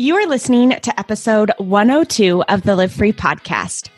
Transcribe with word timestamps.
You 0.00 0.14
are 0.14 0.28
listening 0.28 0.70
to 0.70 1.00
episode 1.00 1.50
102 1.58 2.44
of 2.44 2.62
the 2.62 2.76
Live 2.76 2.92
Free 2.92 3.12
podcast. 3.12 3.88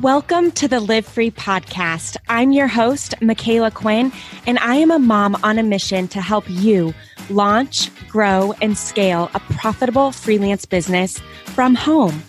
Welcome 0.00 0.50
to 0.52 0.66
the 0.66 0.80
Live 0.80 1.04
Free 1.04 1.30
podcast. 1.30 2.16
I'm 2.30 2.52
your 2.52 2.68
host, 2.68 3.14
Micala 3.20 3.70
Quinn, 3.70 4.10
and 4.46 4.58
I 4.60 4.76
am 4.76 4.90
a 4.90 4.98
mom 4.98 5.36
on 5.42 5.58
a 5.58 5.62
mission 5.62 6.08
to 6.08 6.22
help 6.22 6.46
you 6.48 6.94
launch, 7.28 7.90
grow, 8.08 8.54
and 8.62 8.78
scale 8.78 9.30
a 9.34 9.40
profitable 9.40 10.10
freelance 10.10 10.64
business 10.64 11.18
from 11.48 11.74
home. 11.74 12.22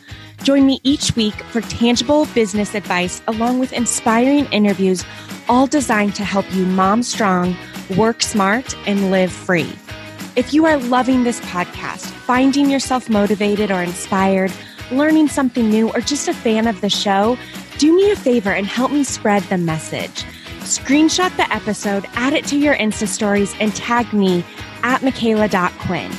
Join 0.44 0.66
me 0.66 0.82
each 0.84 1.16
week 1.16 1.36
for 1.44 1.62
tangible 1.62 2.26
business 2.36 2.76
advice 2.76 3.22
along 3.30 3.60
with 3.60 3.72
inspiring 3.72 4.48
interviews, 4.48 5.06
all 5.48 5.66
designed 5.66 6.16
to 6.16 6.26
help 6.26 6.54
you 6.54 6.66
mom 6.66 7.04
strong, 7.04 7.56
work 7.96 8.22
smart, 8.22 8.76
and 8.86 9.12
live 9.12 9.32
free. 9.32 9.72
If 10.36 10.54
you 10.54 10.66
are 10.66 10.78
loving 10.78 11.24
this 11.24 11.40
podcast, 11.40 12.08
finding 12.08 12.70
yourself 12.70 13.10
motivated 13.10 13.72
or 13.72 13.82
inspired, 13.82 14.52
learning 14.92 15.30
something 15.30 15.70
new, 15.70 15.90
or 15.92 16.02
just 16.02 16.28
a 16.28 16.34
fan 16.34 16.68
of 16.68 16.82
the 16.82 16.90
show, 16.90 17.38
do 17.78 17.96
me 17.96 18.12
a 18.12 18.18
favor 18.18 18.52
and 18.52 18.68
help 18.68 18.92
me 18.92 19.06
spread 19.06 19.44
the 19.44 19.58
message. 19.58 20.26
Screenshot 20.60 21.34
the 21.38 21.50
episode, 21.54 22.06
add 22.16 22.34
it 22.34 22.44
to 22.48 22.58
your 22.58 22.76
Insta 22.76 23.08
stories, 23.08 23.56
and 23.62 23.74
tag 23.76 24.12
me 24.12 24.44
at 24.84 25.00
Micala.Quinn. 25.00 26.12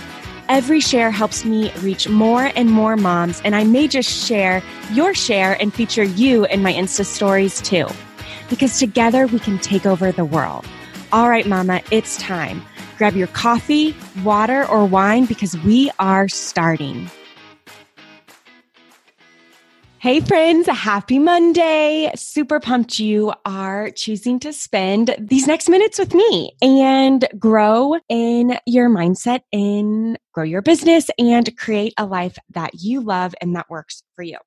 Every 0.48 0.80
share 0.80 1.10
helps 1.10 1.44
me 1.44 1.70
reach 1.82 2.08
more 2.08 2.50
and 2.56 2.70
more 2.70 2.96
moms, 2.96 3.42
and 3.44 3.54
I 3.54 3.64
may 3.64 3.86
just 3.86 4.08
share 4.26 4.62
your 4.92 5.12
share 5.12 5.60
and 5.60 5.74
feature 5.74 6.04
you 6.04 6.46
in 6.46 6.62
my 6.62 6.72
Insta 6.72 7.04
stories 7.04 7.60
too. 7.60 7.86
Because 8.48 8.78
together 8.78 9.26
we 9.26 9.40
can 9.40 9.58
take 9.58 9.84
over 9.84 10.10
the 10.10 10.24
world. 10.24 10.64
All 11.12 11.28
right, 11.28 11.46
Mama, 11.46 11.82
it's 11.90 12.16
time. 12.16 12.62
Grab 12.98 13.14
your 13.14 13.28
coffee, 13.28 13.94
water, 14.24 14.66
or 14.66 14.86
wine 14.86 15.26
because 15.26 15.56
we 15.58 15.90
are 15.98 16.28
starting. 16.28 17.10
Hey, 19.98 20.20
friends, 20.20 20.68
happy 20.68 21.18
Monday. 21.18 22.12
Super 22.14 22.60
pumped 22.60 23.00
you 23.00 23.32
are 23.44 23.90
choosing 23.90 24.38
to 24.38 24.52
spend 24.52 25.16
these 25.18 25.46
next 25.48 25.68
minutes 25.68 25.98
with 25.98 26.14
me 26.14 26.52
and 26.62 27.26
grow 27.38 27.96
in 28.08 28.56
your 28.66 28.88
mindset 28.88 29.40
and 29.52 30.16
grow 30.32 30.44
your 30.44 30.62
business 30.62 31.10
and 31.18 31.56
create 31.56 31.92
a 31.98 32.06
life 32.06 32.38
that 32.50 32.70
you 32.74 33.00
love 33.00 33.34
and 33.40 33.56
that 33.56 33.68
works 33.68 34.04
for 34.14 34.22
you. 34.22 34.38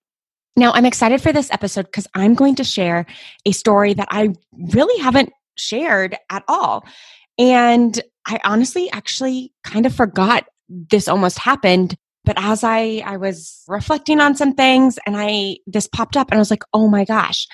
Now, 0.55 0.71
I'm 0.71 0.85
excited 0.85 1.21
for 1.21 1.33
this 1.33 1.51
episode 1.51 1.87
because 1.87 2.07
I'm 2.13 2.35
going 2.35 2.55
to 2.55 2.63
share 2.63 3.05
a 3.45 3.51
story 3.51 3.93
that 3.95 4.07
I 4.11 4.29
really 4.53 5.01
haven't 5.01 5.31
shared 5.57 6.15
at 6.29 6.43
all. 6.47 6.85
And 7.37 7.99
I 8.29 8.39
honestly 8.43 8.89
actually 8.91 9.51
kind 9.63 9.85
of 9.85 9.95
forgot 9.95 10.45
this 10.69 11.07
almost 11.07 11.39
happened. 11.39 11.95
But 12.25 12.35
as 12.37 12.63
I, 12.63 13.01
I 13.05 13.17
was 13.17 13.63
reflecting 13.67 14.19
on 14.19 14.35
some 14.35 14.53
things 14.53 14.99
and 15.05 15.15
I, 15.17 15.57
this 15.65 15.87
popped 15.87 16.15
up 16.15 16.29
and 16.29 16.37
I 16.37 16.39
was 16.39 16.51
like, 16.51 16.63
oh 16.73 16.87
my 16.87 17.05
gosh, 17.05 17.47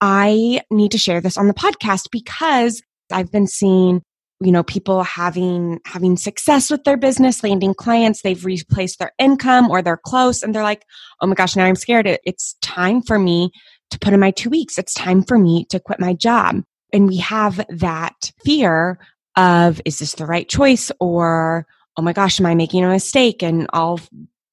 I 0.00 0.62
need 0.70 0.92
to 0.92 0.98
share 0.98 1.20
this 1.20 1.36
on 1.36 1.46
the 1.46 1.54
podcast 1.54 2.08
because 2.10 2.82
I've 3.12 3.30
been 3.30 3.46
seeing 3.46 4.02
you 4.40 4.50
know 4.50 4.64
people 4.64 5.02
having 5.04 5.78
having 5.86 6.16
success 6.16 6.68
with 6.68 6.82
their 6.82 6.96
business 6.96 7.44
landing 7.44 7.72
clients 7.72 8.20
they've 8.22 8.44
replaced 8.44 8.98
their 8.98 9.12
income 9.16 9.70
or 9.70 9.80
they're 9.80 9.96
close 9.96 10.42
and 10.42 10.52
they're 10.52 10.64
like 10.64 10.84
oh 11.20 11.26
my 11.26 11.34
gosh 11.34 11.54
now 11.54 11.64
i'm 11.64 11.76
scared 11.76 12.18
it's 12.24 12.56
time 12.60 13.00
for 13.00 13.16
me 13.16 13.50
to 13.90 13.98
put 14.00 14.12
in 14.12 14.18
my 14.18 14.32
two 14.32 14.50
weeks 14.50 14.76
it's 14.76 14.92
time 14.92 15.22
for 15.22 15.38
me 15.38 15.64
to 15.70 15.78
quit 15.78 16.00
my 16.00 16.12
job 16.12 16.62
and 16.92 17.06
we 17.08 17.18
have 17.18 17.64
that 17.68 18.32
fear 18.44 18.98
of 19.36 19.80
is 19.84 19.98
this 19.98 20.14
the 20.14 20.26
right 20.26 20.48
choice? 20.48 20.90
or 21.00 21.66
oh 21.96 22.02
my 22.02 22.12
gosh 22.12 22.40
am 22.40 22.46
i 22.46 22.54
making 22.54 22.84
a 22.84 22.88
mistake? 22.88 23.42
and 23.42 23.66
all 23.72 24.00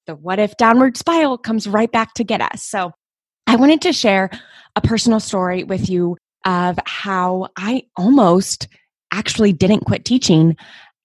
the 0.08 0.16
what 0.16 0.40
if 0.40 0.58
downward 0.58 0.98
spiral 0.98 1.38
comes 1.38 1.68
right 1.68 1.92
back 1.92 2.14
to 2.16 2.23
get 2.23 2.42
us. 2.42 2.64
So 2.64 2.92
i 3.48 3.56
wanted 3.56 3.82
to 3.82 3.94
share 3.94 4.30
a 4.76 4.82
personal 4.82 5.20
story 5.20 5.64
with 5.64 5.90
you 5.90 6.18
of 6.46 6.80
how 6.86 7.48
i 7.58 7.83
almost 7.98 8.67
actually 9.11 9.54
didn't 9.54 9.86
quit 9.86 10.05
teaching 10.05 10.55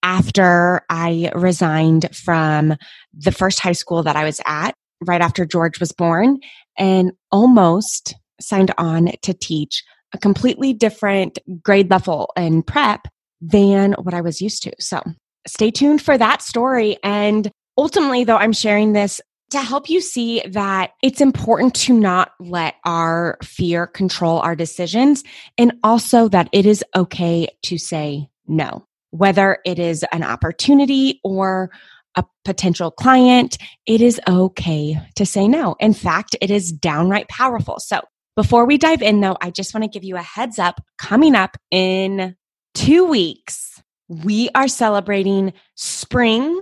after 0.03 0.81
i 0.89 1.31
resigned 1.35 2.09
from 2.15 2.75
the 3.13 3.31
first 3.31 3.59
high 3.59 3.73
school 3.73 4.03
that 4.03 4.15
i 4.15 4.23
was 4.23 4.39
at 4.45 4.73
right 5.01 5.21
after 5.21 5.45
george 5.45 5.79
was 5.79 5.91
born 5.91 6.39
and 6.77 7.11
almost 7.31 8.15
signed 8.39 8.73
on 8.77 9.11
to 9.21 9.33
teach 9.33 9.83
a 10.13 10.17
completely 10.17 10.73
different 10.73 11.37
grade 11.61 11.89
level 11.89 12.31
and 12.35 12.65
prep 12.65 13.07
than 13.41 13.93
what 13.93 14.13
I 14.13 14.21
was 14.21 14.41
used 14.41 14.63
to. 14.63 14.73
So 14.79 15.01
stay 15.45 15.71
tuned 15.71 16.01
for 16.01 16.17
that 16.17 16.41
story. 16.41 16.97
And 17.03 17.49
ultimately, 17.77 18.23
though, 18.23 18.37
I'm 18.37 18.53
sharing 18.53 18.93
this 18.93 19.21
to 19.49 19.59
help 19.59 19.89
you 19.89 20.01
see 20.01 20.41
that 20.49 20.91
it's 21.01 21.21
important 21.21 21.73
to 21.73 21.97
not 21.97 22.31
let 22.39 22.75
our 22.83 23.37
fear 23.43 23.87
control 23.87 24.39
our 24.39 24.55
decisions 24.55 25.23
and 25.57 25.73
also 25.83 26.27
that 26.27 26.49
it 26.51 26.65
is 26.65 26.83
okay 26.95 27.47
to 27.63 27.77
say 27.77 28.27
no, 28.47 28.85
whether 29.11 29.59
it 29.65 29.79
is 29.79 30.03
an 30.11 30.23
opportunity 30.23 31.21
or 31.23 31.69
a 32.15 32.25
potential 32.43 32.91
client, 32.91 33.57
it 33.85 34.01
is 34.01 34.19
okay 34.27 34.99
to 35.15 35.25
say 35.25 35.47
no. 35.47 35.75
In 35.79 35.93
fact, 35.93 36.35
it 36.41 36.51
is 36.51 36.71
downright 36.71 37.29
powerful. 37.29 37.79
So 37.79 38.01
before 38.35 38.65
we 38.65 38.77
dive 38.77 39.01
in 39.01 39.21
though, 39.21 39.37
I 39.39 39.49
just 39.51 39.73
want 39.73 39.83
to 39.83 39.89
give 39.89 40.03
you 40.03 40.17
a 40.17 40.21
heads 40.21 40.59
up 40.59 40.81
coming 40.97 41.35
up 41.35 41.57
in 41.71 42.35
two 42.77 43.05
weeks, 43.05 43.81
we 44.07 44.49
are 44.53 44.67
celebrating 44.67 45.51
spring 45.75 46.61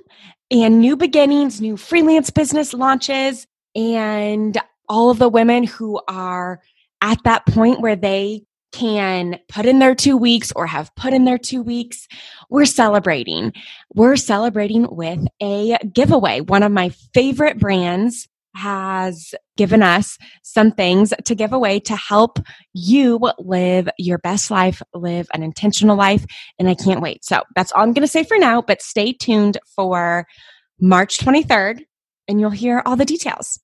and 0.50 0.80
new 0.80 0.96
beginnings, 0.96 1.60
new 1.60 1.76
freelance 1.76 2.30
business 2.30 2.74
launches, 2.74 3.46
and 3.76 4.58
all 4.88 5.10
of 5.10 5.20
the 5.20 5.28
women 5.28 5.66
who 5.66 6.00
are 6.08 6.62
at 7.02 7.22
that 7.26 7.46
point 7.46 7.82
where 7.82 7.98
they 7.98 8.44
can 8.72 9.38
put 9.50 9.66
in 9.66 9.80
their 9.80 9.94
two 9.94 10.16
weeks 10.16 10.54
or 10.56 10.66
have 10.66 10.94
put 10.96 11.14
in 11.14 11.26
their 11.26 11.38
two 11.38 11.62
weeks. 11.62 12.08
We're 12.50 12.66
celebrating. 12.66 13.52
We're 13.94 14.16
celebrating 14.16 14.88
with 14.90 15.26
a 15.42 15.78
giveaway. 15.92 16.40
One 16.40 16.64
of 16.64 16.72
my 16.72 16.90
favorite 17.14 17.60
brands 17.60 18.28
has 18.56 19.34
given 19.58 19.84
us 19.84 20.18
some 20.44 20.72
things 20.72 21.14
to 21.26 21.36
give 21.36 21.54
away 21.54 21.80
to 21.82 21.96
help 21.96 22.40
you 22.74 23.20
live 23.40 23.90
your 23.98 24.18
best 24.18 24.50
life, 24.50 24.82
live 24.94 25.28
an 25.34 25.44
intentional 25.44 25.98
life. 25.98 26.26
And 26.60 26.70
I 26.70 26.76
can't 26.76 27.02
wait. 27.02 27.24
So 27.26 27.42
that's 27.56 27.72
all 27.72 27.84
I'm 27.84 27.94
going 27.94 28.06
to 28.06 28.12
say 28.12 28.24
for 28.24 28.38
now, 28.38 28.62
but 28.62 28.82
stay 28.82 29.14
tuned 29.14 29.58
for 29.76 30.26
March 30.80 31.18
23rd 31.18 31.82
and 32.28 32.40
you'll 32.40 32.50
hear 32.50 32.82
all 32.86 32.96
the 32.96 33.06
details. 33.06 33.60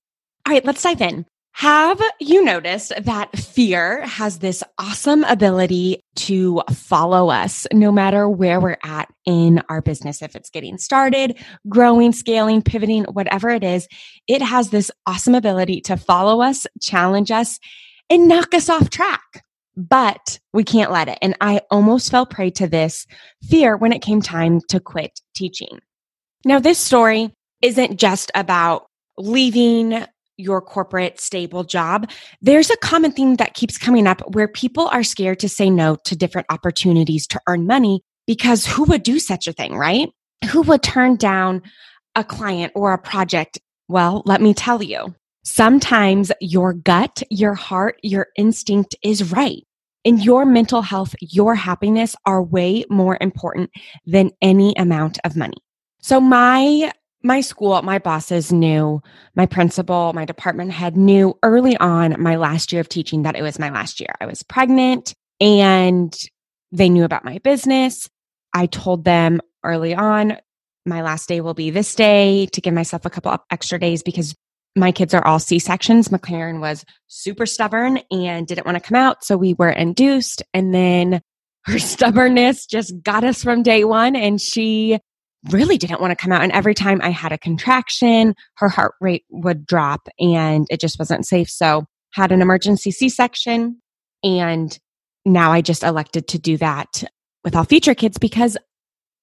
All 0.46 0.52
right, 0.52 0.64
let's 0.64 0.82
dive 0.82 1.00
in. 1.00 1.26
Have 1.54 2.00
you 2.18 2.42
noticed 2.42 2.92
that 2.98 3.36
fear 3.38 4.04
has 4.06 4.38
this 4.38 4.64
awesome 4.78 5.22
ability 5.24 6.02
to 6.16 6.62
follow 6.72 7.28
us 7.28 7.66
no 7.72 7.92
matter 7.92 8.28
where 8.28 8.58
we're 8.58 8.78
at 8.82 9.08
in 9.26 9.62
our 9.68 9.82
business? 9.82 10.22
If 10.22 10.34
it's 10.34 10.50
getting 10.50 10.78
started, 10.78 11.38
growing, 11.68 12.12
scaling, 12.12 12.62
pivoting, 12.62 13.04
whatever 13.04 13.50
it 13.50 13.62
is, 13.62 13.86
it 14.26 14.40
has 14.40 14.70
this 14.70 14.90
awesome 15.06 15.34
ability 15.34 15.82
to 15.82 15.96
follow 15.96 16.40
us, 16.40 16.66
challenge 16.80 17.30
us, 17.30 17.60
and 18.08 18.28
knock 18.28 18.54
us 18.54 18.70
off 18.70 18.88
track. 18.90 19.44
But 19.76 20.40
we 20.52 20.64
can't 20.64 20.90
let 20.90 21.08
it. 21.08 21.18
And 21.22 21.36
I 21.40 21.60
almost 21.70 22.10
fell 22.10 22.26
prey 22.26 22.50
to 22.52 22.66
this 22.66 23.06
fear 23.48 23.76
when 23.76 23.92
it 23.92 24.02
came 24.02 24.22
time 24.22 24.60
to 24.68 24.80
quit 24.80 25.20
teaching. 25.34 25.80
Now, 26.44 26.58
this 26.58 26.78
story 26.78 27.34
isn't 27.60 27.98
just 27.98 28.32
about 28.34 28.86
leaving 29.16 30.04
your 30.42 30.60
corporate 30.60 31.20
stable 31.20 31.64
job, 31.64 32.10
there's 32.40 32.70
a 32.70 32.76
common 32.78 33.12
theme 33.12 33.36
that 33.36 33.54
keeps 33.54 33.78
coming 33.78 34.06
up 34.06 34.20
where 34.34 34.48
people 34.48 34.88
are 34.88 35.02
scared 35.02 35.38
to 35.40 35.48
say 35.48 35.70
no 35.70 35.96
to 36.04 36.16
different 36.16 36.46
opportunities 36.50 37.26
to 37.28 37.40
earn 37.46 37.66
money 37.66 38.02
because 38.26 38.66
who 38.66 38.84
would 38.84 39.02
do 39.02 39.18
such 39.18 39.46
a 39.46 39.52
thing, 39.52 39.76
right? 39.76 40.08
Who 40.50 40.62
would 40.62 40.82
turn 40.82 41.16
down 41.16 41.62
a 42.14 42.24
client 42.24 42.72
or 42.74 42.92
a 42.92 42.98
project? 42.98 43.58
Well, 43.88 44.22
let 44.26 44.40
me 44.40 44.54
tell 44.54 44.82
you, 44.82 45.14
sometimes 45.44 46.32
your 46.40 46.72
gut, 46.72 47.22
your 47.30 47.54
heart, 47.54 47.98
your 48.02 48.28
instinct 48.36 48.94
is 49.02 49.32
right. 49.32 49.62
And 50.04 50.22
your 50.24 50.44
mental 50.44 50.82
health, 50.82 51.14
your 51.20 51.54
happiness 51.54 52.16
are 52.26 52.42
way 52.42 52.84
more 52.90 53.16
important 53.20 53.70
than 54.04 54.32
any 54.40 54.74
amount 54.76 55.18
of 55.24 55.36
money. 55.36 55.58
So 56.00 56.20
my 56.20 56.92
my 57.22 57.40
school, 57.40 57.80
my 57.82 57.98
bosses 57.98 58.52
knew, 58.52 59.02
my 59.34 59.46
principal, 59.46 60.12
my 60.12 60.24
department 60.24 60.72
head 60.72 60.96
knew 60.96 61.38
early 61.42 61.76
on 61.76 62.20
my 62.20 62.36
last 62.36 62.72
year 62.72 62.80
of 62.80 62.88
teaching 62.88 63.22
that 63.22 63.36
it 63.36 63.42
was 63.42 63.58
my 63.58 63.70
last 63.70 64.00
year. 64.00 64.14
I 64.20 64.26
was 64.26 64.42
pregnant 64.42 65.14
and 65.40 66.16
they 66.72 66.88
knew 66.88 67.04
about 67.04 67.24
my 67.24 67.38
business. 67.38 68.08
I 68.52 68.66
told 68.66 69.04
them 69.04 69.40
early 69.64 69.94
on, 69.94 70.36
my 70.84 71.02
last 71.02 71.28
day 71.28 71.40
will 71.40 71.54
be 71.54 71.70
this 71.70 71.94
day 71.94 72.46
to 72.46 72.60
give 72.60 72.74
myself 72.74 73.04
a 73.04 73.10
couple 73.10 73.36
extra 73.50 73.78
days 73.78 74.02
because 74.02 74.34
my 74.74 74.90
kids 74.90 75.14
are 75.14 75.24
all 75.24 75.38
C 75.38 75.58
sections. 75.58 76.08
McLaren 76.08 76.60
was 76.60 76.84
super 77.06 77.46
stubborn 77.46 77.98
and 78.10 78.46
didn't 78.46 78.66
want 78.66 78.76
to 78.76 78.82
come 78.82 78.96
out. 78.96 79.22
So 79.22 79.36
we 79.36 79.54
were 79.54 79.70
induced. 79.70 80.42
And 80.54 80.74
then 80.74 81.20
her 81.64 81.78
stubbornness 81.78 82.66
just 82.66 83.02
got 83.02 83.22
us 83.22 83.44
from 83.44 83.62
day 83.62 83.84
one. 83.84 84.16
And 84.16 84.40
she 84.40 84.98
really 85.50 85.76
didn't 85.76 86.00
want 86.00 86.12
to 86.12 86.22
come 86.22 86.32
out. 86.32 86.42
And 86.42 86.52
every 86.52 86.74
time 86.74 87.00
I 87.02 87.10
had 87.10 87.32
a 87.32 87.38
contraction, 87.38 88.34
her 88.56 88.68
heart 88.68 88.94
rate 89.00 89.24
would 89.30 89.66
drop 89.66 90.08
and 90.18 90.66
it 90.70 90.80
just 90.80 90.98
wasn't 90.98 91.26
safe. 91.26 91.50
So 91.50 91.86
had 92.12 92.32
an 92.32 92.42
emergency 92.42 92.90
C-section 92.90 93.80
and 94.22 94.78
now 95.24 95.52
I 95.52 95.60
just 95.60 95.82
elected 95.82 96.28
to 96.28 96.38
do 96.38 96.56
that 96.58 97.04
with 97.44 97.56
all 97.56 97.64
future 97.64 97.94
kids 97.94 98.18
because 98.18 98.56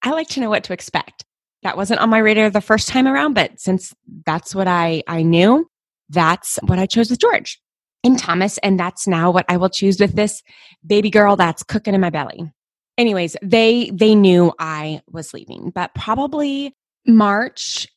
I 0.03 0.11
like 0.11 0.27
to 0.29 0.39
know 0.39 0.49
what 0.49 0.63
to 0.65 0.73
expect. 0.73 1.25
That 1.63 1.77
wasn't 1.77 1.99
on 1.99 2.09
my 2.09 2.19
radar 2.19 2.49
the 2.49 2.61
first 2.61 2.87
time 2.87 3.07
around, 3.07 3.33
but 3.33 3.59
since 3.59 3.93
that's 4.25 4.55
what 4.55 4.67
I, 4.67 5.03
I 5.07 5.23
knew, 5.23 5.67
that's 6.09 6.57
what 6.63 6.79
I 6.79 6.85
chose 6.85 7.09
with 7.09 7.19
George 7.19 7.61
and 8.03 8.17
Thomas. 8.17 8.57
And 8.59 8.79
that's 8.79 9.07
now 9.07 9.29
what 9.31 9.45
I 9.49 9.57
will 9.57 9.69
choose 9.69 9.99
with 9.99 10.15
this 10.15 10.41
baby 10.85 11.09
girl 11.09 11.35
that's 11.35 11.63
cooking 11.63 11.93
in 11.93 12.01
my 12.01 12.09
belly. 12.09 12.49
Anyways, 12.99 13.37
they, 13.41 13.89
they 13.93 14.13
knew 14.13 14.51
I 14.59 15.01
was 15.09 15.33
leaving, 15.33 15.71
but 15.73 15.95
probably 15.95 16.75
March 17.07 17.87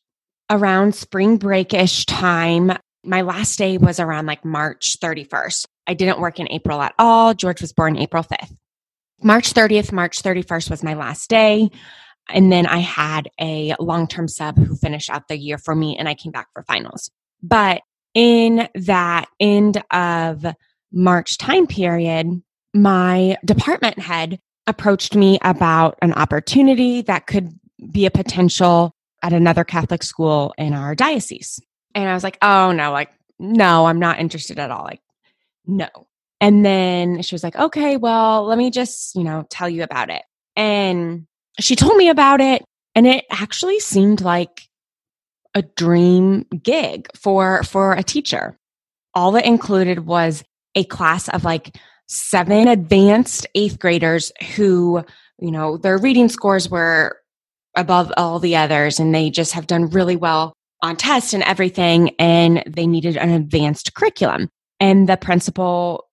around 0.49 0.95
spring 0.95 1.35
breakish 1.35 2.05
time. 2.05 2.71
My 3.03 3.23
last 3.23 3.57
day 3.57 3.77
was 3.77 3.99
around 3.99 4.27
like 4.27 4.45
March 4.45 4.95
31st. 5.03 5.65
I 5.87 5.93
didn't 5.93 6.21
work 6.21 6.39
in 6.39 6.49
April 6.49 6.81
at 6.81 6.95
all. 6.97 7.33
George 7.33 7.59
was 7.59 7.73
born 7.73 7.97
April 7.97 8.23
5th. 8.23 8.55
March 9.21 9.53
30th, 9.53 9.91
March 9.91 10.23
31st 10.23 10.69
was 10.69 10.83
my 10.83 10.93
last 10.93 11.29
day. 11.29 11.69
And 12.29 12.49
then 12.49 12.65
I 12.65 12.77
had 12.77 13.27
a 13.41 13.75
long 13.81 14.07
term 14.07 14.29
sub 14.29 14.57
who 14.57 14.77
finished 14.77 15.09
out 15.09 15.27
the 15.27 15.37
year 15.37 15.57
for 15.57 15.75
me 15.75 15.97
and 15.97 16.07
I 16.07 16.15
came 16.15 16.31
back 16.31 16.47
for 16.53 16.63
finals. 16.63 17.11
But 17.41 17.81
in 18.13 18.69
that 18.73 19.25
end 19.37 19.83
of 19.91 20.45
March 20.93 21.37
time 21.37 21.67
period, 21.67 22.41
my 22.73 23.35
department 23.43 23.99
head 23.99 24.39
approached 24.67 25.15
me 25.15 25.39
about 25.41 25.97
an 26.01 26.13
opportunity 26.13 27.01
that 27.03 27.27
could 27.27 27.49
be 27.91 28.05
a 28.05 28.11
potential 28.11 28.93
at 29.21 29.33
another 29.33 29.63
Catholic 29.63 30.03
school 30.03 30.53
in 30.57 30.73
our 30.73 30.95
diocese. 30.95 31.59
And 31.95 32.09
I 32.09 32.13
was 32.13 32.23
like, 32.23 32.37
oh 32.41 32.71
no, 32.71 32.91
like, 32.91 33.11
no, 33.39 33.85
I'm 33.85 33.99
not 33.99 34.19
interested 34.19 34.59
at 34.59 34.71
all. 34.71 34.83
Like, 34.83 35.01
no. 35.65 35.87
And 36.41 36.65
then 36.65 37.21
she 37.21 37.35
was 37.35 37.43
like, 37.43 37.55
okay, 37.55 37.97
well, 37.97 38.45
let 38.45 38.57
me 38.57 38.69
just, 38.69 39.15
you 39.15 39.23
know, 39.23 39.45
tell 39.49 39.69
you 39.69 39.83
about 39.83 40.09
it. 40.09 40.23
And 40.55 41.25
she 41.59 41.75
told 41.75 41.95
me 41.95 42.09
about 42.09 42.41
it. 42.41 42.63
And 42.95 43.07
it 43.07 43.25
actually 43.31 43.79
seemed 43.79 44.21
like 44.21 44.63
a 45.55 45.61
dream 45.61 46.45
gig 46.61 47.07
for, 47.15 47.63
for 47.63 47.93
a 47.93 48.03
teacher. 48.03 48.57
All 49.13 49.35
it 49.35 49.45
included 49.45 50.05
was 50.05 50.43
a 50.75 50.83
class 50.83 51.29
of 51.29 51.43
like 51.43 51.77
seven 52.07 52.67
advanced 52.67 53.47
eighth 53.55 53.79
graders 53.79 54.31
who, 54.55 55.03
you 55.39 55.51
know, 55.51 55.77
their 55.77 55.97
reading 55.97 56.29
scores 56.29 56.69
were 56.69 57.17
above 57.75 58.11
all 58.17 58.39
the 58.39 58.55
others 58.55 58.99
and 58.99 59.13
they 59.13 59.29
just 59.29 59.53
have 59.53 59.67
done 59.67 59.89
really 59.89 60.15
well 60.15 60.53
on 60.81 60.95
tests 60.95 61.33
and 61.33 61.43
everything. 61.43 62.11
And 62.19 62.63
they 62.67 62.85
needed 62.85 63.17
an 63.17 63.29
advanced 63.29 63.93
curriculum. 63.93 64.49
And 64.79 65.07
the 65.07 65.17
principal 65.17 66.05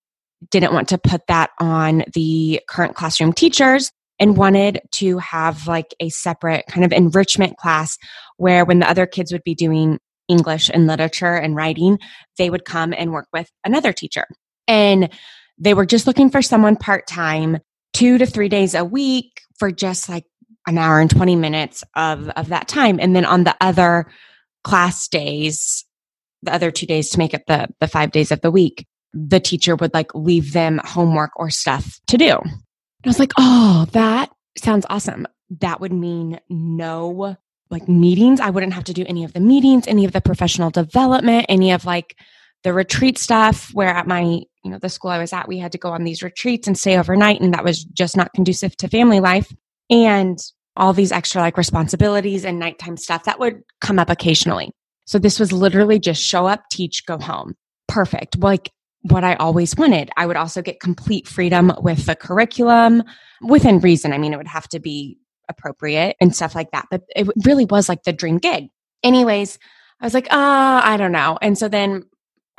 didn't 0.51 0.73
want 0.73 0.89
to 0.89 0.99
put 0.99 1.27
that 1.29 1.51
on 1.59 2.05
the 2.15 2.61
current 2.69 2.95
classroom 2.95 3.33
teachers 3.33 3.91
and 4.19 4.37
wanted 4.37 4.81
to 4.93 5.19
have 5.19 5.67
like 5.67 5.95
a 6.01 6.09
separate 6.11 6.67
kind 6.67 6.85
of 6.85 6.93
enrichment 6.93 7.57
class 7.57 7.99
where 8.37 8.65
when 8.65 8.79
the 8.79 8.89
other 8.89 9.07
kids 9.07 9.33
would 9.33 9.45
be 9.45 9.55
doing 9.55 9.99
English 10.29 10.71
and 10.73 10.87
literature 10.87 11.35
and 11.35 11.57
writing, 11.57 11.99
they 12.39 12.49
would 12.49 12.65
come 12.65 12.95
and 12.97 13.13
work 13.13 13.27
with 13.33 13.51
another 13.65 13.93
teacher. 13.93 14.27
And 14.69 15.11
they 15.61 15.75
were 15.75 15.87
just 15.87 16.07
looking 16.07 16.31
for 16.31 16.43
someone 16.43 16.75
part 16.75 17.07
time, 17.07 17.59
two 17.93 18.19
to 18.19 18.27
three 18.27 18.49
days 18.49 18.75
a 18.75 18.85
week 18.85 19.43
for 19.59 19.71
just 19.71 20.09
like 20.09 20.25
an 20.67 20.79
hour 20.79 21.01
and 21.01 21.11
20 21.11 21.37
minutes 21.37 21.85
of, 21.95 22.29
of 22.31 22.49
that 22.49 22.67
time. 22.67 22.99
And 23.01 23.15
then 23.15 23.25
on 23.25 23.45
the 23.45 23.57
other 23.61 24.11
class 24.65 25.07
days, 25.07 25.85
the 26.43 26.53
other 26.53 26.71
two 26.71 26.87
days 26.87 27.11
to 27.11 27.19
make 27.19 27.35
up 27.35 27.43
the, 27.47 27.69
the 27.79 27.89
five 27.89 28.11
days 28.11 28.33
of 28.33 28.41
the 28.41 28.51
week, 28.51 28.87
the 29.13 29.41
teacher 29.41 29.77
would 29.77 29.93
like 29.93 30.15
leave 30.15 30.53
them 30.53 30.81
homework 30.85 31.33
or 31.37 31.51
stuff 31.51 32.01
to 32.07 32.17
do. 32.17 32.39
And 32.39 32.53
I 33.05 33.09
was 33.09 33.19
like, 33.19 33.33
oh, 33.39 33.87
that 33.93 34.31
sounds 34.57 34.87
awesome. 34.89 35.27
That 35.61 35.81
would 35.81 35.93
mean 35.93 36.41
no 36.49 37.37
like 37.71 37.89
meetings. 37.89 38.41
I 38.41 38.51
wouldn't 38.51 38.73
have 38.73 38.85
to 38.85 38.93
do 38.93 39.05
any 39.07 39.25
of 39.25 39.33
the 39.33 39.41
meetings, 39.41 39.87
any 39.87 40.05
of 40.05 40.13
the 40.13 40.21
professional 40.21 40.71
development, 40.71 41.47
any 41.49 41.73
of 41.73 41.85
like 41.85 42.17
the 42.63 42.73
retreat 42.73 43.19
stuff 43.19 43.71
where 43.73 43.89
at 43.89 44.07
my, 44.07 44.23
you 44.23 44.71
know, 44.71 44.79
the 44.79 44.89
school 44.89 45.11
I 45.11 45.19
was 45.19 45.33
at, 45.33 45.49
we 45.49 45.59
had 45.59 45.73
to 45.73 45.79
go 45.79 45.91
on 45.91 46.05
these 46.05 46.23
retreats 46.23 46.67
and 46.67 46.79
stay 46.79 46.99
overnight. 46.99 47.41
And 47.41 47.55
that 47.55 47.65
was 47.65 47.85
just 47.85 48.17
not 48.17 48.33
conducive 48.35 48.77
to 48.79 48.89
family 48.89 49.21
life. 49.21 49.53
And 49.89 50.39
all 50.77 50.93
these 50.93 51.13
extra 51.13 51.41
like 51.41 51.57
responsibilities 51.57 52.45
and 52.45 52.59
nighttime 52.59 52.97
stuff 52.97 53.25
that 53.25 53.39
would 53.39 53.63
come 53.81 53.99
up 53.99 54.11
occasionally. 54.11 54.71
So 55.05 55.19
this 55.19 55.41
was 55.41 55.53
literally 55.53 55.99
just 55.99 56.23
show 56.23 56.47
up, 56.47 56.63
teach, 56.71 57.05
go 57.07 57.19
home. 57.19 57.55
Perfect. 57.89 58.39
Like 58.39 58.71
what 59.03 59.25
I 59.25 59.35
always 59.35 59.75
wanted. 59.77 60.11
I 60.17 60.27
would 60.27 60.37
also 60.37 60.63
get 60.63 60.81
complete 60.81 61.27
freedom 61.27 61.73
with 61.79 62.07
the 62.07 62.15
curriculum 62.15 63.03
within 63.43 63.81
reason. 63.81 64.13
I 64.13 64.19
mean, 64.19 64.33
it 64.33 64.37
would 64.37 64.47
have 64.47 64.69
to 64.69 64.79
be 64.79 65.19
appropriate 65.49 66.17
and 66.21 66.35
stuff 66.35 66.55
like 66.55 66.71
that, 66.71 66.87
but 66.91 67.03
it 67.17 67.27
really 67.45 67.65
was 67.65 67.89
like 67.89 68.05
the 68.05 68.13
dream 68.13 68.39
gig. 68.39 68.69
Anyways, 69.03 69.59
I 70.01 70.07
was 70.07 70.15
like, 70.15 70.29
ah, 70.31 70.79
uh, 70.79 70.89
I 70.89 70.97
don't 70.97 71.13
know. 71.13 71.39
And 71.43 71.59
so 71.59 71.69
then 71.69 72.05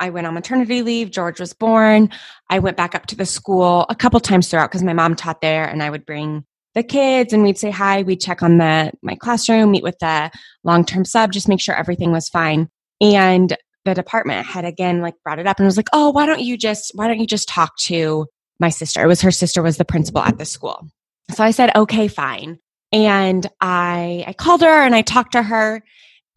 I 0.02 0.10
went 0.10 0.26
on 0.26 0.34
maternity 0.34 0.82
leave. 0.82 1.12
George 1.12 1.38
was 1.38 1.52
born. 1.52 2.10
I 2.50 2.58
went 2.58 2.76
back 2.76 2.96
up 2.96 3.06
to 3.06 3.16
the 3.16 3.24
school 3.24 3.86
a 3.88 3.94
couple 3.94 4.18
times 4.18 4.48
throughout 4.48 4.70
because 4.70 4.82
my 4.82 4.92
mom 4.92 5.14
taught 5.14 5.40
there 5.40 5.64
and 5.64 5.80
I 5.80 5.90
would 5.90 6.04
bring 6.04 6.44
the 6.74 6.82
kids 6.82 7.32
and 7.32 7.44
we'd 7.44 7.56
say 7.56 7.70
hi. 7.70 8.02
We'd 8.02 8.20
check 8.20 8.42
on 8.42 8.58
the, 8.58 8.90
my 9.02 9.14
classroom, 9.14 9.70
meet 9.70 9.84
with 9.84 9.96
the 10.00 10.32
long-term 10.64 11.04
sub, 11.04 11.30
just 11.30 11.48
make 11.48 11.60
sure 11.60 11.76
everything 11.76 12.10
was 12.10 12.28
fine. 12.28 12.68
And 13.00 13.56
the 13.84 13.94
department 13.94 14.44
had 14.44 14.64
again 14.64 15.02
like 15.02 15.14
brought 15.22 15.38
it 15.38 15.46
up 15.46 15.58
and 15.58 15.66
was 15.66 15.76
like, 15.76 15.88
"Oh, 15.92 16.10
why 16.10 16.26
don't 16.26 16.42
you 16.42 16.56
just 16.56 16.92
why 16.94 17.06
don't 17.06 17.20
you 17.20 17.26
just 17.26 17.48
talk 17.48 17.76
to 17.82 18.26
my 18.58 18.70
sister?" 18.70 19.02
It 19.02 19.06
was 19.06 19.20
her 19.20 19.30
sister 19.30 19.62
was 19.62 19.76
the 19.76 19.84
principal 19.84 20.22
at 20.22 20.38
the 20.38 20.44
school. 20.44 20.88
So 21.30 21.42
I 21.42 21.50
said, 21.52 21.74
"Okay, 21.74 22.08
fine." 22.08 22.58
And 22.92 23.48
I 23.60 24.24
I 24.26 24.32
called 24.32 24.62
her 24.62 24.82
and 24.82 24.94
I 24.94 25.02
talked 25.02 25.32
to 25.32 25.42
her 25.42 25.82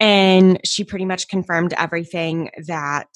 and 0.00 0.58
she 0.64 0.84
pretty 0.84 1.04
much 1.04 1.28
confirmed 1.28 1.72
everything 1.76 2.50
that 2.66 3.08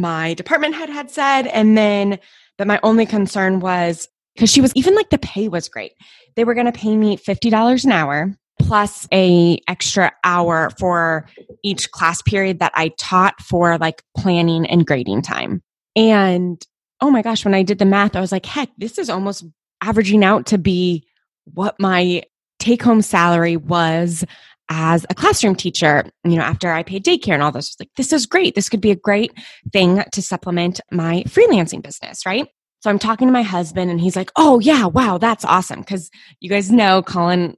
my 0.00 0.34
department 0.34 0.74
head 0.74 0.88
had 0.88 1.10
said 1.10 1.46
and 1.46 1.76
then 1.76 2.18
that 2.58 2.66
my 2.66 2.80
only 2.82 3.06
concern 3.06 3.60
was 3.60 4.08
because 4.34 4.50
she 4.50 4.60
was 4.60 4.72
even 4.74 4.94
like 4.94 5.10
the 5.10 5.18
pay 5.18 5.48
was 5.48 5.68
great. 5.68 5.92
They 6.34 6.44
were 6.44 6.54
going 6.54 6.66
to 6.66 6.72
pay 6.72 6.96
me 6.96 7.16
$50 7.16 7.84
an 7.84 7.92
hour 7.92 8.34
plus 8.60 9.06
a 9.12 9.60
extra 9.68 10.12
hour 10.24 10.70
for 10.78 11.26
each 11.62 11.90
class 11.90 12.22
period 12.22 12.58
that 12.60 12.72
I 12.74 12.88
taught 12.98 13.40
for 13.40 13.78
like 13.78 14.02
planning 14.16 14.66
and 14.66 14.86
grading 14.86 15.22
time. 15.22 15.62
And 15.94 16.60
oh 17.00 17.10
my 17.10 17.22
gosh, 17.22 17.44
when 17.44 17.54
I 17.54 17.62
did 17.62 17.78
the 17.78 17.84
math, 17.84 18.16
I 18.16 18.20
was 18.20 18.32
like, 18.32 18.46
heck, 18.46 18.70
this 18.78 18.98
is 18.98 19.10
almost 19.10 19.44
averaging 19.82 20.24
out 20.24 20.46
to 20.46 20.58
be 20.58 21.06
what 21.44 21.78
my 21.78 22.22
take 22.58 22.82
home 22.82 23.02
salary 23.02 23.56
was 23.56 24.24
as 24.68 25.06
a 25.08 25.14
classroom 25.14 25.54
teacher, 25.54 26.04
you 26.24 26.36
know, 26.36 26.42
after 26.42 26.72
I 26.72 26.82
paid 26.82 27.04
daycare 27.04 27.34
and 27.34 27.42
all 27.42 27.52
this. 27.52 27.70
was 27.70 27.76
like, 27.78 27.90
this 27.96 28.12
is 28.12 28.26
great. 28.26 28.54
This 28.54 28.68
could 28.68 28.80
be 28.80 28.90
a 28.90 28.96
great 28.96 29.32
thing 29.72 30.02
to 30.12 30.22
supplement 30.22 30.80
my 30.90 31.22
freelancing 31.24 31.82
business, 31.82 32.26
right? 32.26 32.48
So 32.80 32.90
I'm 32.90 32.98
talking 32.98 33.28
to 33.28 33.32
my 33.32 33.42
husband 33.42 33.90
and 33.90 34.00
he's 34.00 34.16
like, 34.16 34.30
oh, 34.36 34.60
yeah, 34.60 34.86
wow, 34.86 35.18
that's 35.18 35.44
awesome. 35.44 35.82
Cause 35.82 36.10
you 36.40 36.48
guys 36.48 36.70
know 36.70 37.02
Colin 37.02 37.56